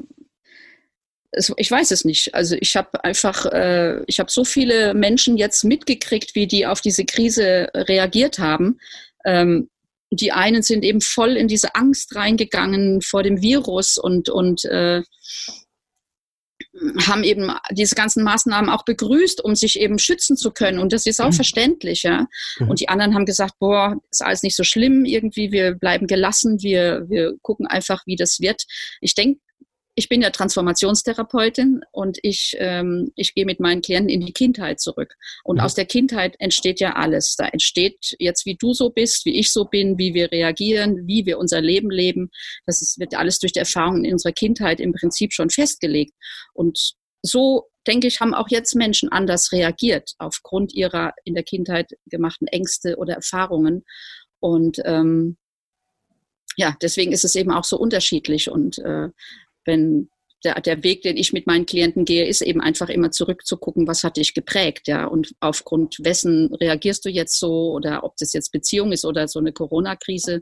ich 1.57 1.69
weiß 1.69 1.91
es 1.91 2.05
nicht. 2.05 2.33
Also 2.33 2.55
ich 2.59 2.75
habe 2.75 3.03
einfach, 3.03 3.45
äh, 3.47 4.03
ich 4.05 4.19
habe 4.19 4.31
so 4.31 4.45
viele 4.45 4.93
Menschen 4.93 5.37
jetzt 5.37 5.63
mitgekriegt, 5.63 6.35
wie 6.35 6.47
die 6.47 6.65
auf 6.65 6.81
diese 6.81 7.03
Krise 7.03 7.69
reagiert 7.73 8.39
haben. 8.39 8.79
Ähm, 9.25 9.69
die 10.15 10.31
einen 10.31 10.61
sind 10.61 10.83
eben 10.83 11.01
voll 11.01 11.37
in 11.37 11.47
diese 11.47 11.75
Angst 11.75 12.15
reingegangen 12.15 13.01
vor 13.01 13.23
dem 13.23 13.41
Virus 13.41 13.97
und, 13.97 14.29
und 14.29 14.65
äh, 14.65 15.03
haben 17.07 17.23
eben 17.23 17.51
diese 17.71 17.95
ganzen 17.95 18.23
Maßnahmen 18.23 18.69
auch 18.69 18.83
begrüßt, 18.83 19.43
um 19.43 19.55
sich 19.55 19.79
eben 19.79 19.97
schützen 19.99 20.35
zu 20.35 20.51
können. 20.51 20.79
Und 20.79 20.93
das 20.93 21.05
ist 21.05 21.21
auch 21.21 21.31
mhm. 21.31 21.33
verständlich, 21.33 22.03
ja. 22.03 22.27
Mhm. 22.59 22.69
Und 22.69 22.79
die 22.79 22.89
anderen 22.89 23.15
haben 23.15 23.25
gesagt, 23.25 23.53
boah, 23.59 23.95
ist 24.11 24.23
alles 24.23 24.43
nicht 24.43 24.55
so 24.55 24.63
schlimm 24.63 25.05
irgendwie, 25.05 25.51
wir 25.51 25.73
bleiben 25.75 26.07
gelassen, 26.07 26.61
wir, 26.61 27.05
wir 27.07 27.33
gucken 27.41 27.67
einfach, 27.67 28.01
wie 28.05 28.15
das 28.15 28.39
wird. 28.39 28.63
Ich 29.01 29.15
denke, 29.15 29.39
ich 29.97 30.09
bin 30.09 30.21
ja 30.21 30.29
Transformationstherapeutin 30.29 31.81
und 31.91 32.17
ich, 32.21 32.55
ähm, 32.59 33.11
ich 33.15 33.33
gehe 33.33 33.45
mit 33.45 33.61
meinen 33.61 33.81
Klienten 33.81 34.09
in 34.09 34.25
die 34.25 34.33
Kindheit 34.33 34.81
zurück. 34.81 35.15
Und 35.45 35.57
mhm. 35.57 35.61
aus 35.61 35.73
der 35.73 35.85
Kindheit 35.85 36.35
entsteht 36.39 36.81
ja 36.81 36.93
alles. 36.93 37.35
Da 37.37 37.47
entsteht 37.47 38.13
jetzt, 38.19 38.45
wie 38.45 38.55
du 38.55 38.73
so 38.73 38.89
bist, 38.89 39.25
wie 39.25 39.39
ich 39.39 39.53
so 39.53 39.65
bin, 39.65 39.97
wie 39.97 40.13
wir 40.13 40.31
reagieren, 40.31 41.07
wie 41.07 41.25
wir 41.25 41.39
unser 41.39 41.61
Leben 41.61 41.89
leben. 41.89 42.29
Das 42.65 42.81
ist, 42.81 42.99
wird 42.99 43.15
alles 43.15 43.39
durch 43.39 43.53
die 43.53 43.59
Erfahrungen 43.59 44.03
in 44.03 44.13
unserer 44.13 44.33
Kindheit 44.33 44.81
im 44.81 44.91
Prinzip 44.91 45.31
schon 45.31 45.49
festgelegt. 45.49 46.13
Und 46.53 46.95
so, 47.21 47.69
denke 47.87 48.07
ich, 48.07 48.19
haben 48.19 48.33
auch 48.33 48.49
jetzt 48.49 48.75
Menschen 48.75 49.09
anders 49.09 49.53
reagiert 49.53 50.11
aufgrund 50.17 50.73
ihrer 50.73 51.13
in 51.23 51.35
der 51.35 51.43
Kindheit 51.43 51.91
gemachten 52.07 52.47
Ängste 52.47 52.97
oder 52.97 53.13
Erfahrungen. 53.13 53.85
Und 54.41 54.81
ähm, 54.83 55.37
ja, 56.57 56.75
deswegen 56.81 57.11
ist 57.11 57.25
es 57.25 57.35
eben 57.35 57.51
auch 57.51 57.63
so 57.63 57.77
unterschiedlich. 57.77 58.49
Und 58.49 58.77
äh, 58.79 59.09
wenn 59.65 60.09
der, 60.45 60.61
der 60.61 60.83
Weg, 60.83 61.01
den 61.01 61.17
ich 61.17 61.33
mit 61.33 61.47
meinen 61.47 61.65
Klienten 61.65 62.05
gehe, 62.05 62.25
ist 62.25 62.41
eben 62.41 62.61
einfach 62.61 62.89
immer 62.89 63.11
zurückzugucken, 63.11 63.87
was 63.87 64.03
hat 64.03 64.17
dich 64.17 64.33
geprägt, 64.33 64.87
ja, 64.87 65.05
und 65.05 65.33
aufgrund 65.39 65.97
wessen 65.99 66.53
reagierst 66.53 67.03
du 67.03 67.09
jetzt 67.09 67.39
so 67.39 67.71
oder 67.71 68.03
ob 68.03 68.15
das 68.17 68.33
jetzt 68.33 68.51
Beziehung 68.51 68.91
ist 68.91 69.05
oder 69.05 69.27
so 69.27 69.39
eine 69.39 69.51
Corona-Krise. 69.51 70.41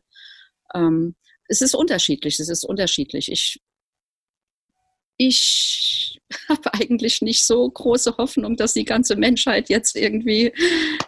Ähm, 0.76 1.16
es 1.48 1.62
ist 1.62 1.74
unterschiedlich, 1.74 2.40
es 2.40 2.50
ist 2.50 2.66
unterschiedlich. 2.66 3.32
Ich, 3.32 3.60
ich 5.18 6.20
habe 6.50 6.74
eigentlich 6.74 7.22
nicht 7.22 7.46
so 7.46 7.70
große 7.70 8.18
Hoffnung, 8.18 8.58
dass 8.58 8.74
die 8.74 8.86
ganze 8.86 9.16
Menschheit 9.16 9.70
jetzt 9.70 9.96
irgendwie 9.96 10.52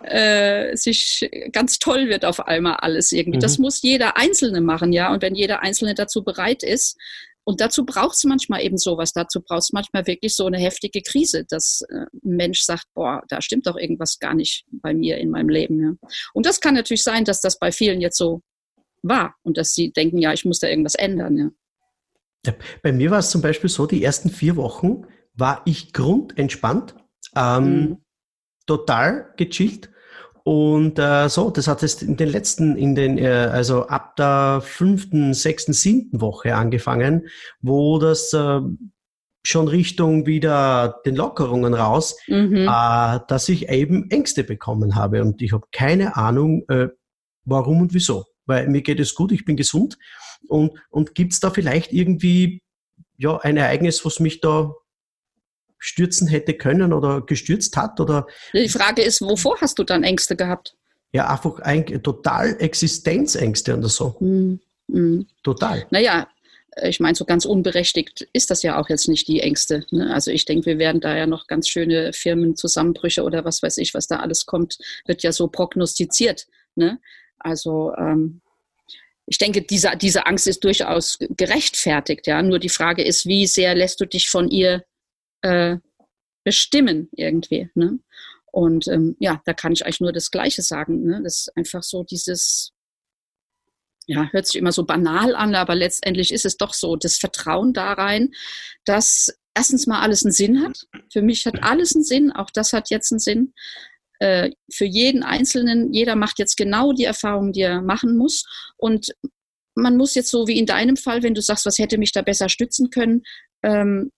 äh, 0.04 0.75
sich 0.75 1.30
ganz 1.51 1.80
toll 1.80 2.08
wird 2.08 2.23
auf 2.23 2.47
einmal 2.47 2.78
alles 2.78 3.12
irgendwie. 3.12 3.38
Mhm. 3.38 3.41
Das 3.41 3.58
muss 3.58 3.82
jeder 3.82 4.15
Einzelne 4.17 4.62
machen, 4.62 4.93
ja. 4.93 5.12
Und 5.12 5.21
wenn 5.21 5.36
jeder 5.36 5.63
Einzelne 5.63 5.95
dazu 5.95 6.23
bereit 6.23 6.63
ist, 6.63 6.97
und 7.45 7.62
dazu 7.62 7.86
braucht 7.86 8.15
es 8.15 8.23
manchmal 8.23 8.63
eben 8.63 8.77
sowas. 8.77 9.13
Dazu 9.13 9.39
braucht 9.39 9.62
es 9.62 9.71
manchmal 9.71 10.08
wirklich 10.08 10.36
so 10.36 10.47
eine 10.47 10.58
heftige 10.58 11.01
Krise, 11.01 11.45
dass 11.47 11.81
äh, 11.89 12.05
ein 12.23 12.36
Mensch 12.36 12.62
sagt, 12.62 12.86
boah, 12.95 13.23
da 13.29 13.39
stimmt 13.41 13.67
doch 13.67 13.77
irgendwas 13.77 14.17
gar 14.19 14.34
nicht 14.34 14.65
bei 14.71 14.93
mir 14.93 15.17
in 15.17 15.29
meinem 15.29 15.49
Leben. 15.49 15.79
Ja. 15.79 16.10
Und 16.34 16.45
das 16.47 16.60
kann 16.60 16.73
natürlich 16.73 17.03
sein, 17.03 17.23
dass 17.23 17.41
das 17.41 17.60
bei 17.60 17.71
vielen 17.71 18.01
jetzt 18.01 18.17
so 18.17 18.41
war 19.03 19.36
und 19.43 19.58
dass 19.58 19.73
sie 19.73 19.91
denken, 19.91 20.17
ja, 20.17 20.34
ich 20.34 20.43
muss 20.43 20.60
da 20.60 20.67
irgendwas 20.67 20.95
ändern. 20.95 21.38
Ja. 21.38 21.49
ja 22.47 22.53
bei 22.81 22.91
mir 22.91 23.12
war 23.12 23.19
es 23.19 23.29
zum 23.29 23.41
Beispiel 23.41 23.69
so, 23.69 23.86
die 23.86 24.03
ersten 24.03 24.31
vier 24.31 24.55
Wochen 24.55 25.05
war 25.36 25.62
ich 25.65 25.93
grundentspannt, 25.93 26.95
ähm, 27.36 27.63
mhm. 27.63 27.97
total 28.65 29.34
gechillt 29.38 29.91
und 30.45 30.99
äh, 30.99 31.27
so, 31.27 31.49
das 31.49 31.67
hat 31.67 31.81
es 31.81 32.03
in 32.03 32.17
den 32.17 32.29
letzten, 32.29 32.77
in 32.77 32.93
den, 32.93 33.17
äh, 33.17 33.49
also 33.51 33.88
ab 33.88 34.15
der 34.15 34.62
fünften, 34.63 35.34
sechsten, 35.34 35.73
siebten 35.73 36.21
Woche 36.21 36.55
angefangen, 36.55 37.29
wo 37.62 37.97
das 37.97 38.31
äh, 38.31 38.62
schon 39.41 39.67
Richtung 39.67 40.27
wieder 40.27 41.01
den 41.03 41.15
Lockerungen 41.15 41.73
raus, 41.73 42.15
mhm. 42.27 42.67
äh, 42.69 43.19
dass 43.27 43.49
ich 43.49 43.69
eben 43.69 44.12
Ängste 44.12 44.43
bekommen 44.43 44.93
habe. 44.93 45.23
Und 45.23 45.41
ich 45.41 45.51
habe 45.51 45.65
keine 45.71 46.15
Ahnung, 46.15 46.63
äh, 46.69 46.89
warum 47.45 47.81
und 47.81 47.95
wieso. 47.95 48.25
Weil 48.45 48.67
mir 48.67 48.84
geht 48.84 48.99
es 48.99 49.15
gut, 49.15 49.31
ich 49.31 49.45
bin 49.45 49.58
gesund. 49.58 49.97
Und, 50.47 50.73
und 50.91 51.15
gibt 51.15 51.34
es 51.34 51.39
da 51.39 51.49
vielleicht 51.49 51.91
irgendwie 51.91 52.62
ja, 53.17 53.38
ein 53.38 53.58
Ereignis, 53.58 54.05
was 54.05 54.19
mich 54.19 54.41
da 54.41 54.75
stürzen 55.86 56.28
hätte 56.28 56.54
können 56.54 56.93
oder 56.93 57.21
gestürzt 57.21 57.78
hat? 57.78 58.00
Oder 58.00 58.28
Die 58.54 58.69
Frage 58.69 59.04
ist, 59.04 59.21
wovor 59.21 59.60
hast 59.62 59.78
du 59.80 59.84
dann 59.84 60.04
Ängste 60.04 60.36
gehabt? 60.36 60.76
Ja, 61.12 61.30
einfach 61.30 61.60
ein, 61.60 61.86
total 62.04 62.56
Existenzängste 62.60 63.78
oder 63.78 63.88
so. 63.88 64.15
Hm, 64.19 64.60
hm. 64.91 65.28
Total. 65.43 65.86
Naja, 65.91 66.28
ich 66.84 67.00
meine, 67.00 67.15
so 67.15 67.24
ganz 67.24 67.45
unberechtigt 67.45 68.28
ist 68.34 68.50
das 68.52 68.63
ja 68.63 68.80
auch 68.80 68.89
jetzt 68.89 69.08
nicht 69.08 69.28
die 69.28 69.39
Ängste. 69.39 69.86
Ne? 69.91 70.13
Also 70.13 70.32
ich 70.32 70.45
denke, 70.45 70.65
wir 70.65 70.78
werden 70.78 71.00
da 71.00 71.15
ja 71.15 71.26
noch 71.26 71.48
ganz 71.48 71.69
schöne 71.69 72.12
Firmenzusammenbrüche 72.12 73.24
oder 73.24 73.45
was 73.45 73.63
weiß 73.63 73.78
ich, 73.78 73.93
was 73.93 74.08
da 74.08 74.17
alles 74.17 74.45
kommt, 74.45 74.78
wird 75.06 75.24
ja 75.24 75.32
so 75.32 75.48
prognostiziert. 75.48 76.48
Ne? 76.76 77.00
Also 77.39 77.93
ähm, 77.98 78.41
ich 79.26 79.38
denke, 79.38 79.62
diese, 79.62 79.91
diese 79.95 80.26
Angst 80.26 80.48
ist 80.48 80.63
durchaus 80.63 81.17
gerechtfertigt. 81.19 82.28
Ja, 82.28 82.41
nur 82.41 82.60
die 82.60 82.69
Frage 82.69 83.04
ist, 83.04 83.26
wie 83.26 83.48
sehr 83.48 83.74
lässt 83.74 84.02
du 84.02 84.06
dich 84.06 84.30
von 84.30 84.50
ihr 84.50 84.84
äh, 85.41 85.78
bestimmen 86.43 87.10
irgendwie. 87.13 87.69
Ne? 87.76 88.00
Und 88.52 88.88
ähm, 88.88 89.15
ja, 89.19 89.41
da 89.45 89.54
kann 89.54 89.74
ich 89.74 89.86
eigentlich 89.86 90.00
nur 90.00 90.13
das 90.13 90.32
Gleiche 90.32 90.62
sagen. 90.62 91.04
Ne? 91.04 91.21
Das 91.24 91.39
ist 91.39 91.58
einfach 91.58 91.84
so 91.84 92.04
dieses, 92.04 92.71
ja, 94.08 94.30
hört 94.32 94.48
sich 94.48 94.56
immer 94.56 94.71
so 94.71 94.86
banal 94.86 95.36
an, 95.36 95.56
aber 95.56 95.76
letztendlich 95.76 96.32
ist 96.32 96.45
es 96.45 96.58
doch 96.58 96.74
so, 96.74 96.95
das 96.95 97.17
Vertrauen 97.17 97.74
da 97.74 97.93
rein, 97.93 98.32
dass 98.86 99.36
erstens 99.56 99.88
mal 99.88 100.02
alles 100.02 100.24
einen 100.24 100.32
Sinn 100.32 100.63
hat. 100.63 100.86
Für 101.12 101.21
mich 101.21 101.45
hat 101.45 101.63
alles 101.63 101.95
einen 101.95 102.04
Sinn, 102.04 102.32
auch 102.32 102.50
das 102.52 102.74
hat 102.74 102.89
jetzt 102.89 103.12
einen 103.12 103.19
Sinn. 103.19 103.54
Äh, 104.19 104.52
für 104.71 104.86
jeden 104.86 105.24
Einzelnen, 105.24 105.91
jeder 105.93 106.15
macht 106.15 106.39
jetzt 106.39 106.56
genau 106.56 106.93
die 106.93 107.04
Erfahrung, 107.06 107.52
die 107.52 107.62
er 107.62 107.82
machen 107.82 108.17
muss. 108.17 108.45
Und 108.78 109.13
man 109.76 109.98
muss 109.98 110.15
jetzt 110.15 110.32
so 110.32 110.48
wie 110.48 110.58
in 110.58 110.65
deinem 110.65 110.95
Fall, 110.95 111.24
wenn 111.24 111.34
du 111.34 111.41
sagst, 111.41 111.65
was 111.65 111.80
hätte 111.80 111.98
mich 111.98 112.12
da 112.12 112.21
besser 112.21 112.48
stützen 112.48 112.89
können, 112.89 113.24
ähm, 113.63 114.12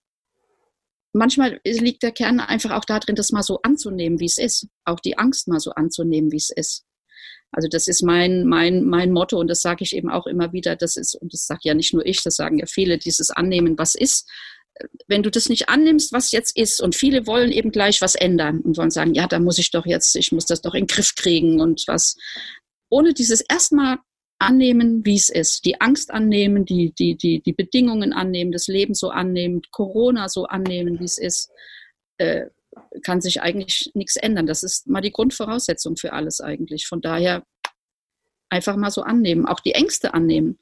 manchmal 1.12 1.60
liegt 1.64 2.02
der 2.02 2.12
Kern 2.12 2.40
einfach 2.40 2.70
auch 2.70 2.84
darin, 2.84 3.14
das 3.14 3.32
mal 3.32 3.42
so 3.42 3.60
anzunehmen, 3.62 4.20
wie 4.20 4.26
es 4.26 4.38
ist. 4.38 4.66
Auch 4.84 5.00
die 5.00 5.18
Angst 5.18 5.48
mal 5.48 5.60
so 5.60 5.72
anzunehmen, 5.72 6.32
wie 6.32 6.36
es 6.36 6.50
ist. 6.50 6.84
Also 7.50 7.68
das 7.68 7.88
ist 7.88 8.02
mein, 8.02 8.44
mein, 8.44 8.84
mein 8.84 9.12
Motto 9.12 9.38
und 9.38 9.48
das 9.48 9.62
sage 9.62 9.82
ich 9.82 9.96
eben 9.96 10.10
auch 10.10 10.26
immer 10.26 10.52
wieder. 10.52 10.76
Das 10.76 10.96
ist, 10.96 11.14
und 11.14 11.32
das 11.32 11.46
sage 11.46 11.60
ja 11.64 11.74
nicht 11.74 11.94
nur 11.94 12.04
ich, 12.04 12.22
das 12.22 12.36
sagen 12.36 12.58
ja 12.58 12.66
viele, 12.66 12.98
dieses 12.98 13.30
Annehmen, 13.30 13.78
was 13.78 13.94
ist. 13.94 14.28
Wenn 15.08 15.22
du 15.22 15.30
das 15.30 15.48
nicht 15.48 15.68
annimmst, 15.68 16.12
was 16.12 16.30
jetzt 16.30 16.56
ist, 16.56 16.80
und 16.80 16.94
viele 16.94 17.26
wollen 17.26 17.50
eben 17.50 17.72
gleich 17.72 18.00
was 18.00 18.14
ändern 18.14 18.60
und 18.60 18.76
wollen 18.76 18.90
sagen, 18.90 19.14
ja, 19.14 19.26
da 19.26 19.40
muss 19.40 19.58
ich 19.58 19.70
doch 19.70 19.86
jetzt, 19.86 20.14
ich 20.14 20.30
muss 20.30 20.44
das 20.44 20.60
doch 20.60 20.74
in 20.74 20.82
den 20.82 20.86
Griff 20.86 21.14
kriegen 21.14 21.60
und 21.60 21.84
was. 21.88 22.16
Ohne 22.90 23.12
dieses 23.12 23.40
erstmal 23.40 23.98
annehmen, 24.38 25.04
wie 25.04 25.16
es 25.16 25.28
ist. 25.28 25.64
Die 25.64 25.80
Angst 25.80 26.10
annehmen, 26.10 26.64
die, 26.64 26.92
die, 26.92 27.16
die, 27.16 27.40
die 27.40 27.52
Bedingungen 27.52 28.12
annehmen, 28.12 28.52
das 28.52 28.68
Leben 28.68 28.94
so 28.94 29.10
annehmen, 29.10 29.62
Corona 29.70 30.28
so 30.28 30.46
annehmen, 30.46 31.00
wie 31.00 31.04
es 31.04 31.18
ist, 31.18 31.50
äh, 32.18 32.46
kann 33.02 33.20
sich 33.20 33.42
eigentlich 33.42 33.90
nichts 33.94 34.16
ändern. 34.16 34.46
Das 34.46 34.62
ist 34.62 34.86
mal 34.86 35.00
die 35.00 35.12
Grundvoraussetzung 35.12 35.96
für 35.96 36.12
alles 36.12 36.40
eigentlich. 36.40 36.86
Von 36.86 37.00
daher 37.00 37.44
einfach 38.48 38.76
mal 38.76 38.90
so 38.90 39.02
annehmen, 39.02 39.46
auch 39.46 39.60
die 39.60 39.72
Ängste 39.72 40.14
annehmen. 40.14 40.58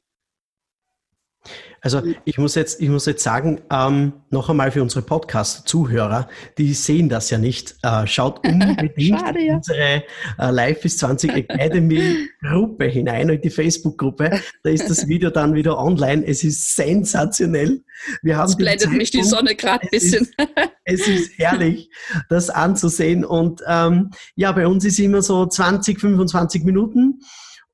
Also 1.80 2.00
mhm. 2.00 2.16
ich 2.24 2.37
muss 2.37 2.56
jetzt, 2.56 2.80
ich 2.80 2.88
muss 2.88 3.06
jetzt 3.06 3.22
sagen, 3.22 3.61
ähm, 3.70 4.12
noch 4.30 4.50
einmal 4.50 4.72
für 4.72 4.82
unsere 4.82 5.02
Podcast-Zuhörer, 5.02 6.28
die 6.59 6.74
sehen 6.74 7.09
das 7.09 7.30
ja 7.30 7.38
nicht. 7.38 7.76
Äh, 7.82 8.06
schaut 8.06 8.44
unbedingt 8.48 9.20
Schade, 9.20 9.38
in 9.40 9.54
unsere 9.54 10.02
äh, 10.38 10.50
Live 10.50 10.80
bis 10.80 10.98
20 10.98 11.32
Academy 11.32 12.28
Gruppe 12.42 12.87
hinein, 12.87 13.28
in 13.28 13.40
die 13.40 13.50
Facebook-Gruppe. 13.50 14.40
Da 14.64 14.70
ist 14.70 14.90
das 14.90 15.06
Video 15.06 15.30
dann 15.30 15.54
wieder 15.54 15.78
online. 15.78 16.26
Es 16.26 16.42
ist 16.42 16.74
sensationell. 16.74 17.85
Wir 18.22 18.37
haben 18.37 18.48
es 18.48 18.56
blendet 18.56 18.90
mich 18.90 19.11
die 19.11 19.22
Sonne 19.22 19.54
gerade 19.54 19.85
ein 19.85 19.88
bisschen. 19.90 20.24
Ist, 20.24 21.06
es 21.06 21.09
ist 21.09 21.38
herrlich, 21.38 21.90
das 22.28 22.50
anzusehen. 22.50 23.24
Und 23.24 23.62
ähm, 23.66 24.11
ja, 24.35 24.50
bei 24.52 24.66
uns 24.66 24.85
ist 24.85 24.98
immer 24.98 25.22
so 25.22 25.46
20, 25.46 26.00
25 26.00 26.64
Minuten. 26.64 27.20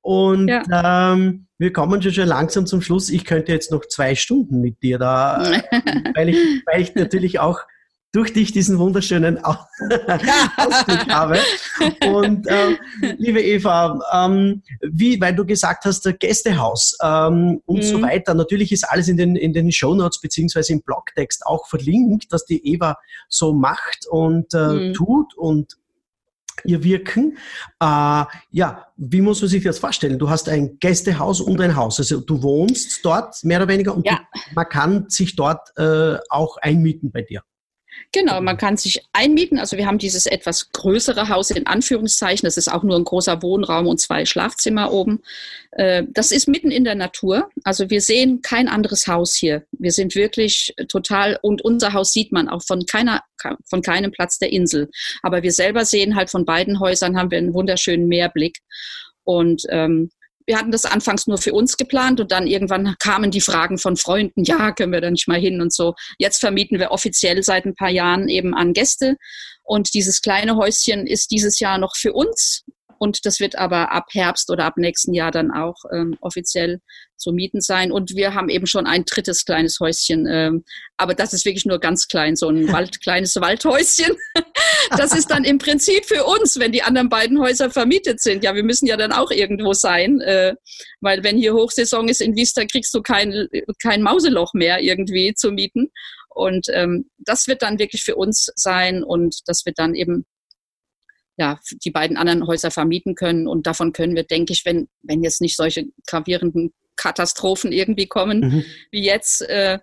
Und 0.03 0.49
ja. 0.49 1.13
ähm, 1.15 1.47
wir 1.63 1.73
kommen 1.73 2.03
schon, 2.03 2.13
schon 2.13 2.27
langsam 2.27 2.67
zum 2.67 2.83
Schluss. 2.83 3.09
Ich 3.09 3.25
könnte 3.25 3.53
jetzt 3.53 3.71
noch 3.71 3.87
zwei 3.87 4.17
Stunden 4.17 4.61
mit 4.61 4.83
dir 4.83 4.99
da, 4.99 5.43
weil, 6.15 6.29
ich, 6.29 6.37
weil 6.67 6.83
ich 6.83 6.95
natürlich 6.97 7.39
auch 7.39 7.61
durch 8.11 8.33
dich 8.33 8.53
diesen 8.53 8.79
wunderschönen 8.79 9.39
Ausblick 9.45 11.09
habe. 11.09 11.39
Und 12.07 12.47
äh, 12.49 12.77
liebe 13.17 13.41
Eva, 13.41 13.99
ähm, 14.13 14.63
wie, 14.83 15.19
weil 15.21 15.35
du 15.35 15.47
gesagt 15.47 15.85
hast, 15.85 16.03
Gästehaus 16.19 16.99
ähm, 17.03 17.63
und 17.65 17.79
mhm. 17.79 17.83
so 17.83 18.03
weiter, 18.03 18.35
natürlich 18.35 18.73
ist 18.73 18.85
alles 18.85 19.09
in 19.09 19.17
den, 19.17 19.37
in 19.37 19.53
den 19.53 19.71
Shownotes 19.71 20.21
beziehungsweise 20.21 20.75
im 20.75 20.83
Blogtext 20.83 21.47
auch 21.47 21.69
verlinkt, 21.69 22.33
dass 22.33 22.45
die 22.45 22.67
Eva 22.75 22.99
so 23.29 23.55
macht 23.55 24.07
und 24.11 24.53
äh, 24.53 24.89
mhm. 24.89 24.95
tut 24.95 25.35
und 25.35 25.77
ihr 26.65 26.83
Wirken. 26.85 27.39
Äh, 27.81 28.25
ja, 28.51 28.87
wie 28.97 29.21
muss 29.21 29.41
man 29.41 29.49
sich 29.49 29.65
das 29.65 29.79
vorstellen? 29.79 30.19
Du 30.19 30.31
hast 30.31 30.49
ein 30.49 30.79
Gästehaus 30.79 31.41
und 31.41 31.61
ein 31.61 31.77
Haus. 31.77 31.99
Also 31.99 32.21
du 32.21 32.43
wohnst 32.43 33.05
dort 33.05 33.43
mehr 33.45 33.59
oder 33.59 33.69
weniger 33.69 33.95
und 33.95 34.07
ja. 34.07 34.21
du, 34.33 34.41
man 34.55 34.69
kann 34.69 35.09
sich 35.09 35.37
dort 35.37 35.77
äh, 35.77 36.19
auch 36.29 36.57
einmieten 36.59 37.11
bei 37.11 37.23
dir. 37.23 37.43
Genau, 38.11 38.41
man 38.41 38.57
kann 38.57 38.77
sich 38.77 39.03
einmieten. 39.13 39.59
Also 39.59 39.77
wir 39.77 39.87
haben 39.87 39.99
dieses 39.99 40.27
etwas 40.27 40.73
größere 40.73 41.29
Haus 41.29 41.51
in 41.51 41.67
Anführungszeichen. 41.67 42.47
Das 42.47 42.57
ist 42.57 42.69
auch 42.69 42.83
nur 42.83 42.97
ein 42.97 43.05
großer 43.05 43.43
Wohnraum 43.43 43.87
und 43.87 44.01
zwei 44.01 44.25
Schlafzimmer 44.25 44.93
oben. 44.93 45.23
Äh, 45.73 46.05
das 46.09 46.33
ist 46.33 46.49
mitten 46.49 46.71
in 46.71 46.85
der 46.85 46.95
Natur. 46.95 47.51
Also 47.65 47.91
wir 47.91 48.01
sehen 48.01 48.43
kein 48.43 48.69
anderes 48.69 49.07
Haus 49.07 49.35
hier. 49.35 49.65
Wir 49.73 49.93
sind 49.93 50.15
wirklich 50.15 50.75
total, 50.89 51.39
und 51.43 51.63
unser 51.63 51.93
Haus 51.93 52.13
sieht 52.13 52.33
man 52.33 52.49
auch 52.49 52.63
von 52.63 52.85
keiner, 52.87 53.23
von 53.65 53.83
keinem 53.83 54.11
Platz 54.11 54.39
der 54.39 54.53
Insel. 54.53 54.91
Aber 55.23 55.43
wir 55.43 55.53
selber 55.53 55.85
sehen 55.85 56.17
halt 56.17 56.31
von 56.31 56.45
beiden 56.45 56.81
Häusern 56.81 57.17
haben 57.17 57.31
wir 57.31 57.39
einen 57.39 57.55
wunderschönen 57.55 58.09
Meerblick. 58.09 58.59
Und 59.25 59.63
ähm, 59.71 60.11
wir 60.47 60.59
hatten 60.59 60.71
das 60.71 60.85
anfangs 60.85 61.27
nur 61.27 61.39
für 61.39 61.53
uns 61.53 61.77
geplant 61.77 62.21
und 62.21 62.33
dann 62.33 62.47
irgendwann 62.47 62.95
kamen 62.99 63.31
die 63.31 63.41
Fragen 63.41 63.79
von 63.79 63.97
Freunden, 63.97 64.45
ja, 64.45 64.73
können 64.73 64.93
wir 64.93 65.01
da 65.01 65.11
nicht 65.11 65.29
mal 65.29 65.41
hin 65.41 65.61
und 65.61 65.73
so. 65.73 65.95
Jetzt 66.19 66.39
vermieten 66.39 66.79
wir 66.79 66.91
offiziell 66.91 67.43
seit 67.43 67.65
ein 67.65 67.75
paar 67.75 67.91
Jahren 67.91 68.29
eben 68.29 68.55
an 68.55 68.73
Gäste 68.73 69.17
und 69.63 69.95
dieses 69.95 70.21
kleine 70.21 70.57
Häuschen 70.57 71.07
ist 71.07 71.31
dieses 71.31 71.61
Jahr 71.61 71.79
noch 71.79 71.97
für 71.97 72.13
uns 72.13 72.65
und 73.03 73.27
das 73.27 73.41
wird 73.41 73.59
aber 73.59 73.91
ab 73.91 74.07
Herbst 74.13 74.49
oder 74.49 74.65
ab 74.65 74.75
nächsten 74.77 75.13
Jahr 75.13 75.33
dann 75.33 75.51
auch 75.51 75.75
ähm, 75.93 76.17
offiziell 76.21 76.79
zu 77.17 77.33
mieten 77.33 77.61
sein. 77.61 77.91
Und 77.91 78.15
wir 78.15 78.33
haben 78.35 78.49
eben 78.49 78.69
schon 78.69 78.87
ein 78.87 79.05
drittes 79.05 79.45
kleines 79.45 79.81
Häuschen. 79.81 80.29
Ähm, 80.31 80.63
aber 80.97 81.15
das 81.15 81.33
ist 81.33 81.45
wirklich 81.45 81.67
nur 81.67 81.81
ganz 81.81 82.07
klein, 82.07 82.37
so 82.37 82.49
ein 82.49 82.69
Wald, 82.73 83.01
kleines 83.03 83.35
Waldhäuschen. 83.35 84.15
das 84.97 85.17
ist 85.17 85.33
dann 85.33 85.43
im 85.43 85.59
Prinzip 85.59 86.05
für 86.05 86.23
uns, 86.23 86.61
wenn 86.61 86.71
die 86.71 86.85
anderen 86.85 87.09
beiden 87.09 87.41
Häuser 87.41 87.71
vermietet 87.71 88.21
sind. 88.21 88.45
Ja, 88.45 88.55
wir 88.55 88.63
müssen 88.63 88.87
ja 88.87 88.97
dann 88.97 89.11
auch 89.11 89.33
irgendwo 89.33 89.73
sein. 89.73 90.21
Äh, 90.21 90.55
weil 91.01 91.25
wenn 91.25 91.37
hier 91.37 91.55
Hochsaison 91.55 92.09
ist 92.09 92.21
in 92.21 92.37
Vista, 92.37 92.65
kriegst 92.67 92.95
du 92.95 93.03
kein, 93.03 93.49
kein 93.83 94.03
Mauseloch 94.03 94.55
mehr 94.55 94.81
irgendwie 94.81 95.35
zu 95.35 95.51
mieten. 95.51 95.91
Und 96.29 96.69
ähm, 96.73 97.11
das 97.19 97.49
wird 97.49 97.63
dann 97.63 97.81
wirklich 97.81 98.05
für 98.05 98.15
uns 98.15 98.49
sein 98.55 99.03
und 99.03 99.41
das 99.47 99.67
wird 99.67 99.81
dann 99.81 99.97
eben 99.97 100.25
ja, 101.37 101.59
die 101.85 101.91
beiden 101.91 102.17
anderen 102.17 102.47
Häuser 102.47 102.71
vermieten 102.71 103.15
können. 103.15 103.47
Und 103.47 103.67
davon 103.67 103.93
können 103.93 104.15
wir, 104.15 104.25
denke 104.25 104.53
ich, 104.53 104.65
wenn, 104.65 104.89
wenn 105.03 105.23
jetzt 105.23 105.41
nicht 105.41 105.57
solche 105.57 105.87
gravierenden 106.07 106.73
Katastrophen 106.97 107.73
irgendwie 107.73 108.07
kommen 108.07 108.41
mhm. 108.41 108.65
wie 108.91 109.05
jetzt, 109.05 109.43
äh, 109.43 109.79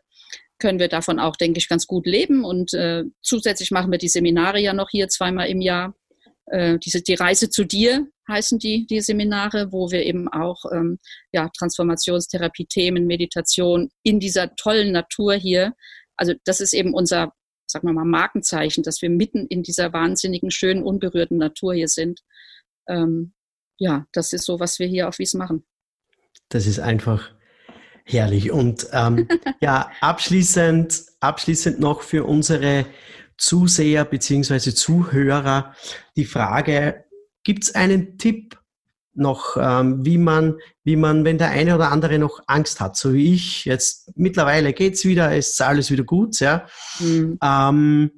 können 0.60 0.80
wir 0.80 0.90
davon 0.90 1.20
auch, 1.20 1.36
denke 1.36 1.58
ich, 1.58 1.70
ganz 1.70 1.88
gut 1.88 2.06
leben. 2.06 2.44
Und 2.44 2.74
äh, 2.74 3.04
zusätzlich 3.22 3.72
machen 3.72 3.92
wir 3.92 3.98
die 3.98 4.10
Seminare 4.10 4.60
ja 4.60 4.74
noch 4.74 4.90
hier 4.90 5.08
zweimal 5.08 5.48
im 5.48 5.62
Jahr. 5.62 5.96
Äh, 6.48 6.78
diese, 6.80 7.02
die 7.02 7.16
Reise 7.16 7.50
zu 7.50 7.64
dir 7.64 8.08
heißen 8.28 8.60
die, 8.60 8.86
die 8.86 9.02
Seminare, 9.02 9.72
wo 9.72 9.90
wir 9.90 10.06
eben 10.06 10.28
auch 10.28 10.66
ähm, 10.72 11.00
ja, 11.32 11.50
Transformationstherapie, 11.58 12.66
Themen, 12.66 13.08
Meditation 13.08 13.90
in 14.04 14.20
dieser 14.20 14.56
tollen 14.56 14.92
Natur 14.92 15.34
hier. 15.34 15.74
Also 16.16 16.34
das 16.44 16.60
ist 16.60 16.74
eben 16.74 16.94
unser 16.94 17.34
sagen 17.70 17.88
wir 17.88 17.94
mal, 17.94 18.06
Markenzeichen, 18.06 18.84
dass 18.84 19.02
wir 19.02 19.10
mitten 19.10 19.46
in 19.48 19.64
dieser 19.64 19.94
wahnsinnigen, 19.94 20.52
schönen, 20.52 20.84
unberührten 20.84 21.38
Natur 21.38 21.74
hier 21.74 21.88
sind. 21.88 22.22
Ähm, 22.88 23.34
ja, 23.78 24.06
das 24.12 24.34
ist 24.34 24.46
so, 24.46 24.60
was 24.60 24.80
wir 24.80 24.88
hier 24.88 25.08
auf 25.08 25.20
Wies 25.20 25.34
machen. 25.34 25.66
Das 26.50 26.66
ist 26.66 26.80
einfach 26.80 27.32
herrlich. 28.04 28.52
Und 28.52 28.88
ähm, 28.92 29.28
ja, 29.62 29.92
abschließend, 30.02 31.04
abschließend 31.20 31.80
noch 31.80 32.02
für 32.02 32.26
unsere 32.26 32.86
Zuseher 33.38 34.04
bzw. 34.06 34.74
Zuhörer 34.74 35.74
die 36.16 36.26
Frage, 36.26 37.06
gibt 37.44 37.64
es 37.64 37.76
einen 37.76 38.18
Tipp 38.18 38.59
noch, 39.20 39.58
ähm, 39.60 40.06
wie 40.06 40.18
man, 40.18 40.56
wie 40.84 40.96
man, 40.96 41.26
wenn 41.26 41.38
der 41.38 41.50
eine 41.50 41.76
oder 41.76 41.92
andere 41.92 42.20
noch 42.20 42.40
Angst 42.48 42.80
hat, 42.80 42.96
so 42.96 43.14
wie 43.14 43.34
ich, 43.34 43.66
jetzt 43.66 44.12
mittlerweile 44.16 44.74
geht's 44.74 45.06
wieder, 45.06 45.36
ist 45.36 45.62
alles 45.62 45.92
wieder 45.92 46.04
gut, 46.04 46.40
ja. 46.40 46.66
Mhm. 47.00 47.38
Ähm, 47.44 48.12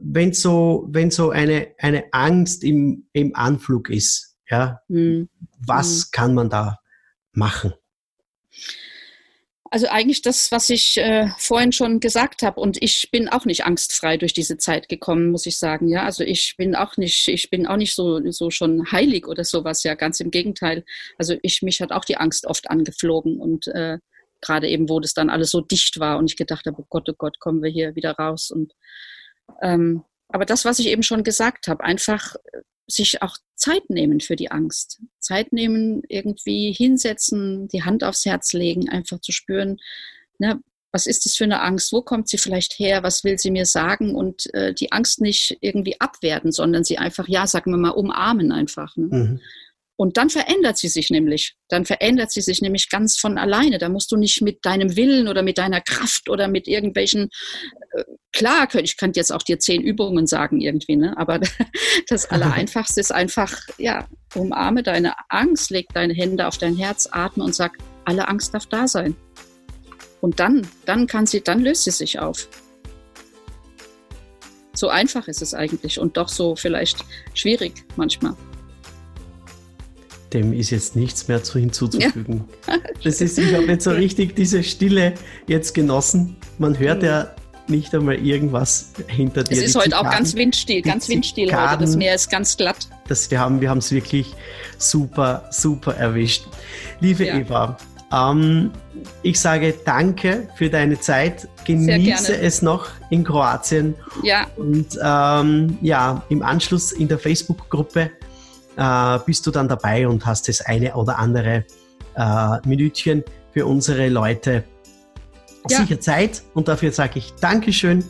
wenn 0.00 0.32
so, 0.32 0.88
wenn 0.90 1.10
so 1.10 1.30
eine, 1.30 1.68
eine 1.78 2.04
Angst 2.12 2.64
im, 2.64 3.08
im 3.12 3.34
Anflug 3.34 3.90
ist, 3.90 4.36
ja, 4.48 4.80
mhm. 4.88 5.28
was 5.66 6.06
mhm. 6.06 6.08
kann 6.12 6.34
man 6.34 6.50
da 6.50 6.78
machen? 7.32 7.72
Also 9.72 9.86
eigentlich 9.88 10.20
das, 10.20 10.52
was 10.52 10.68
ich 10.68 10.98
äh, 10.98 11.28
vorhin 11.38 11.72
schon 11.72 11.98
gesagt 11.98 12.42
habe. 12.42 12.60
Und 12.60 12.76
ich 12.82 13.10
bin 13.10 13.30
auch 13.30 13.46
nicht 13.46 13.64
angstfrei 13.64 14.18
durch 14.18 14.34
diese 14.34 14.58
Zeit 14.58 14.90
gekommen, 14.90 15.30
muss 15.30 15.46
ich 15.46 15.56
sagen. 15.56 15.88
Ja, 15.88 16.02
also 16.02 16.24
ich 16.24 16.56
bin 16.58 16.74
auch 16.74 16.98
nicht, 16.98 17.26
ich 17.28 17.48
bin 17.48 17.66
auch 17.66 17.78
nicht 17.78 17.94
so, 17.94 18.20
so 18.32 18.50
schon 18.50 18.92
heilig 18.92 19.26
oder 19.26 19.44
sowas. 19.44 19.82
Ja, 19.82 19.94
ganz 19.94 20.20
im 20.20 20.30
Gegenteil. 20.30 20.84
Also 21.16 21.36
ich, 21.40 21.62
mich 21.62 21.80
hat 21.80 21.90
auch 21.90 22.04
die 22.04 22.18
Angst 22.18 22.44
oft 22.44 22.70
angeflogen 22.70 23.40
und 23.40 23.66
äh, 23.68 23.96
gerade 24.42 24.68
eben, 24.68 24.90
wo 24.90 25.00
das 25.00 25.14
dann 25.14 25.30
alles 25.30 25.50
so 25.50 25.62
dicht 25.62 25.98
war 25.98 26.18
und 26.18 26.30
ich 26.30 26.36
gedacht 26.36 26.66
habe, 26.66 26.76
oh 26.78 26.86
Gott, 26.90 27.08
oh 27.08 27.14
Gott, 27.16 27.40
kommen 27.40 27.62
wir 27.62 27.70
hier 27.70 27.94
wieder 27.94 28.12
raus. 28.12 28.50
Und 28.50 28.74
ähm, 29.62 30.04
aber 30.32 30.44
das, 30.44 30.64
was 30.64 30.78
ich 30.78 30.86
eben 30.86 31.02
schon 31.02 31.24
gesagt 31.24 31.68
habe, 31.68 31.84
einfach 31.84 32.36
sich 32.88 33.22
auch 33.22 33.36
Zeit 33.54 33.88
nehmen 33.88 34.20
für 34.20 34.36
die 34.36 34.50
Angst. 34.50 35.00
Zeit 35.20 35.52
nehmen, 35.52 36.02
irgendwie 36.08 36.72
hinsetzen, 36.72 37.68
die 37.68 37.84
Hand 37.84 38.04
aufs 38.04 38.26
Herz 38.26 38.52
legen, 38.52 38.88
einfach 38.88 39.20
zu 39.20 39.32
spüren, 39.32 39.78
ne, 40.38 40.60
was 40.92 41.06
ist 41.06 41.24
das 41.24 41.36
für 41.36 41.44
eine 41.44 41.62
Angst? 41.62 41.92
Wo 41.92 42.02
kommt 42.02 42.28
sie 42.28 42.36
vielleicht 42.36 42.78
her? 42.78 43.02
Was 43.02 43.24
will 43.24 43.38
sie 43.38 43.50
mir 43.50 43.64
sagen? 43.64 44.14
Und 44.14 44.52
äh, 44.54 44.74
die 44.74 44.92
Angst 44.92 45.22
nicht 45.22 45.56
irgendwie 45.62 45.98
abwerten, 46.00 46.52
sondern 46.52 46.84
sie 46.84 46.98
einfach, 46.98 47.26
ja, 47.28 47.46
sagen 47.46 47.70
wir 47.70 47.78
mal, 47.78 47.90
umarmen 47.90 48.52
einfach. 48.52 48.94
Ne? 48.96 49.06
Mhm. 49.06 49.40
Und 49.96 50.16
dann 50.16 50.30
verändert 50.30 50.78
sie 50.78 50.88
sich 50.88 51.10
nämlich. 51.10 51.54
Dann 51.68 51.84
verändert 51.84 52.32
sie 52.32 52.40
sich 52.40 52.62
nämlich 52.62 52.88
ganz 52.88 53.18
von 53.18 53.38
alleine. 53.38 53.78
Da 53.78 53.88
musst 53.88 54.10
du 54.10 54.16
nicht 54.16 54.40
mit 54.40 54.64
deinem 54.64 54.96
Willen 54.96 55.28
oder 55.28 55.42
mit 55.42 55.58
deiner 55.58 55.80
Kraft 55.80 56.28
oder 56.28 56.48
mit 56.48 56.66
irgendwelchen, 56.66 57.28
äh, 57.92 58.04
klar, 58.32 58.68
ich 58.74 58.96
könnte 58.96 59.20
jetzt 59.20 59.32
auch 59.32 59.42
dir 59.42 59.58
zehn 59.58 59.82
Übungen 59.82 60.26
sagen 60.26 60.60
irgendwie, 60.60 60.96
ne? 60.96 61.16
aber 61.16 61.40
das 62.08 62.26
Allereinfachste 62.26 63.00
ist 63.00 63.12
einfach, 63.12 63.54
ja, 63.78 64.08
umarme 64.34 64.82
deine 64.82 65.14
Angst, 65.28 65.70
leg 65.70 65.86
deine 65.92 66.14
Hände 66.14 66.46
auf 66.46 66.58
dein 66.58 66.76
Herz, 66.76 67.08
atme 67.10 67.44
und 67.44 67.54
sag, 67.54 67.76
alle 68.04 68.28
Angst 68.28 68.54
darf 68.54 68.66
da 68.66 68.88
sein. 68.88 69.14
Und 70.20 70.40
dann, 70.40 70.66
dann 70.86 71.06
kann 71.06 71.26
sie, 71.26 71.42
dann 71.42 71.60
löst 71.60 71.84
sie 71.84 71.90
sich 71.90 72.18
auf. 72.18 72.48
So 74.74 74.88
einfach 74.88 75.28
ist 75.28 75.42
es 75.42 75.52
eigentlich 75.52 75.98
und 76.00 76.16
doch 76.16 76.28
so 76.28 76.56
vielleicht 76.56 77.04
schwierig 77.34 77.84
manchmal 77.96 78.36
dem 80.32 80.52
ist 80.52 80.70
jetzt 80.70 80.96
nichts 80.96 81.28
mehr 81.28 81.42
zu 81.42 81.58
hinzuzufügen. 81.58 82.44
Ja. 82.66 82.78
Das 83.04 83.20
ist, 83.20 83.36
ich 83.36 83.52
habe 83.52 83.64
jetzt 83.64 83.82
so 83.82 83.90
richtig 83.90 84.36
diese 84.36 84.62
Stille 84.62 85.14
jetzt 85.48 85.74
genossen. 85.74 86.36
Man 86.58 86.78
hört 86.78 87.02
ja 87.02 87.34
nicht 87.66 87.92
einmal 87.94 88.14
irgendwas 88.14 88.92
hinter 89.08 89.42
dir. 89.42 89.56
Es 89.56 89.64
ist 89.64 89.74
heute 89.74 89.98
auch 89.98 90.08
ganz 90.08 90.36
windstill, 90.36 90.82
ganz 90.82 91.08
windstill 91.08 91.48
Zikaden, 91.48 91.70
heute. 91.70 91.84
Das 91.84 91.96
Meer 91.96 92.14
ist 92.14 92.30
ganz 92.30 92.56
glatt. 92.56 92.88
Das, 93.08 93.28
wir 93.30 93.40
haben 93.40 93.60
wir 93.60 93.72
es 93.72 93.90
wirklich 93.90 94.34
super, 94.78 95.48
super 95.50 95.96
erwischt. 95.96 96.44
Liebe 97.00 97.26
ja. 97.26 97.38
Eva, 97.38 97.76
ähm, 98.12 98.70
ich 99.22 99.40
sage 99.40 99.74
danke 99.84 100.48
für 100.56 100.68
deine 100.68 101.00
Zeit. 101.00 101.48
Genieße 101.64 102.36
es 102.36 102.62
noch 102.62 102.88
in 103.10 103.24
Kroatien. 103.24 103.94
Ja. 104.22 104.46
Und 104.56 104.98
ähm, 105.02 105.78
ja, 105.80 106.22
im 106.28 106.42
Anschluss 106.42 106.92
in 106.92 107.08
der 107.08 107.18
Facebook-Gruppe 107.18 108.10
äh, 108.76 109.18
bist 109.24 109.46
du 109.46 109.50
dann 109.50 109.68
dabei 109.68 110.06
und 110.06 110.24
hast 110.26 110.48
das 110.48 110.60
eine 110.62 110.94
oder 110.94 111.18
andere 111.18 111.64
äh, 112.14 112.68
Minütchen 112.68 113.24
für 113.52 113.66
unsere 113.66 114.08
Leute 114.08 114.64
ja. 115.68 115.78
sicher 115.78 116.00
Zeit. 116.00 116.42
Und 116.54 116.68
dafür 116.68 116.92
sage 116.92 117.18
ich 117.18 117.34
Dankeschön 117.40 118.04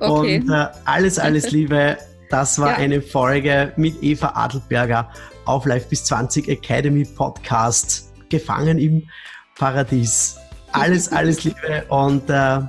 okay. 0.00 0.40
und 0.40 0.50
äh, 0.50 0.66
alles, 0.84 1.18
alles 1.18 1.50
Liebe. 1.50 1.96
Das 2.30 2.58
war 2.58 2.72
ja. 2.72 2.76
eine 2.76 3.00
Folge 3.00 3.72
mit 3.76 4.02
Eva 4.02 4.32
Adelberger 4.34 5.10
auf 5.46 5.64
Live 5.64 5.88
bis 5.88 6.04
20 6.04 6.48
Academy 6.48 7.04
Podcast. 7.04 8.12
Gefangen 8.28 8.78
im 8.78 9.08
Paradies. 9.56 10.36
Alles, 10.72 11.10
alles 11.12 11.44
Liebe 11.44 11.84
und 11.88 12.28
äh, 12.28 12.60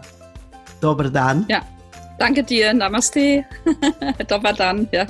Dobar 0.80 1.10
Dan. 1.10 1.46
Ja. 1.50 1.62
Danke 2.20 2.44
dir, 2.44 2.74
Namaste. 2.74 3.46
Dobar 4.28 4.54
dan, 4.54 4.88
ja. 4.92 5.06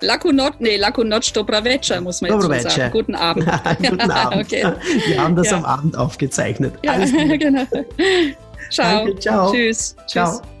Lakunot, 0.00 0.60
nee, 0.60 0.76
Lakunot 0.76 1.36
dobra 1.36 1.62
večer, 1.62 2.00
muss 2.00 2.20
man 2.22 2.32
jetzt 2.32 2.42
schon 2.42 2.60
sagen. 2.60 2.90
Guten 2.90 3.14
Abend. 3.14 3.46
Guten 3.78 4.10
Abend. 4.10 4.44
okay. 4.44 4.72
Wir 5.06 5.22
haben 5.22 5.36
das 5.36 5.50
ja. 5.50 5.58
am 5.58 5.64
Abend 5.64 5.96
aufgezeichnet. 5.96 6.74
Ja, 6.82 6.96
genau. 6.96 7.64
Ciao. 8.70 9.04
Danke, 9.04 9.18
ciao. 9.20 9.52
Tschüss. 9.52 9.94
Ciao. 10.06 10.40
Tschüss. 10.40 10.57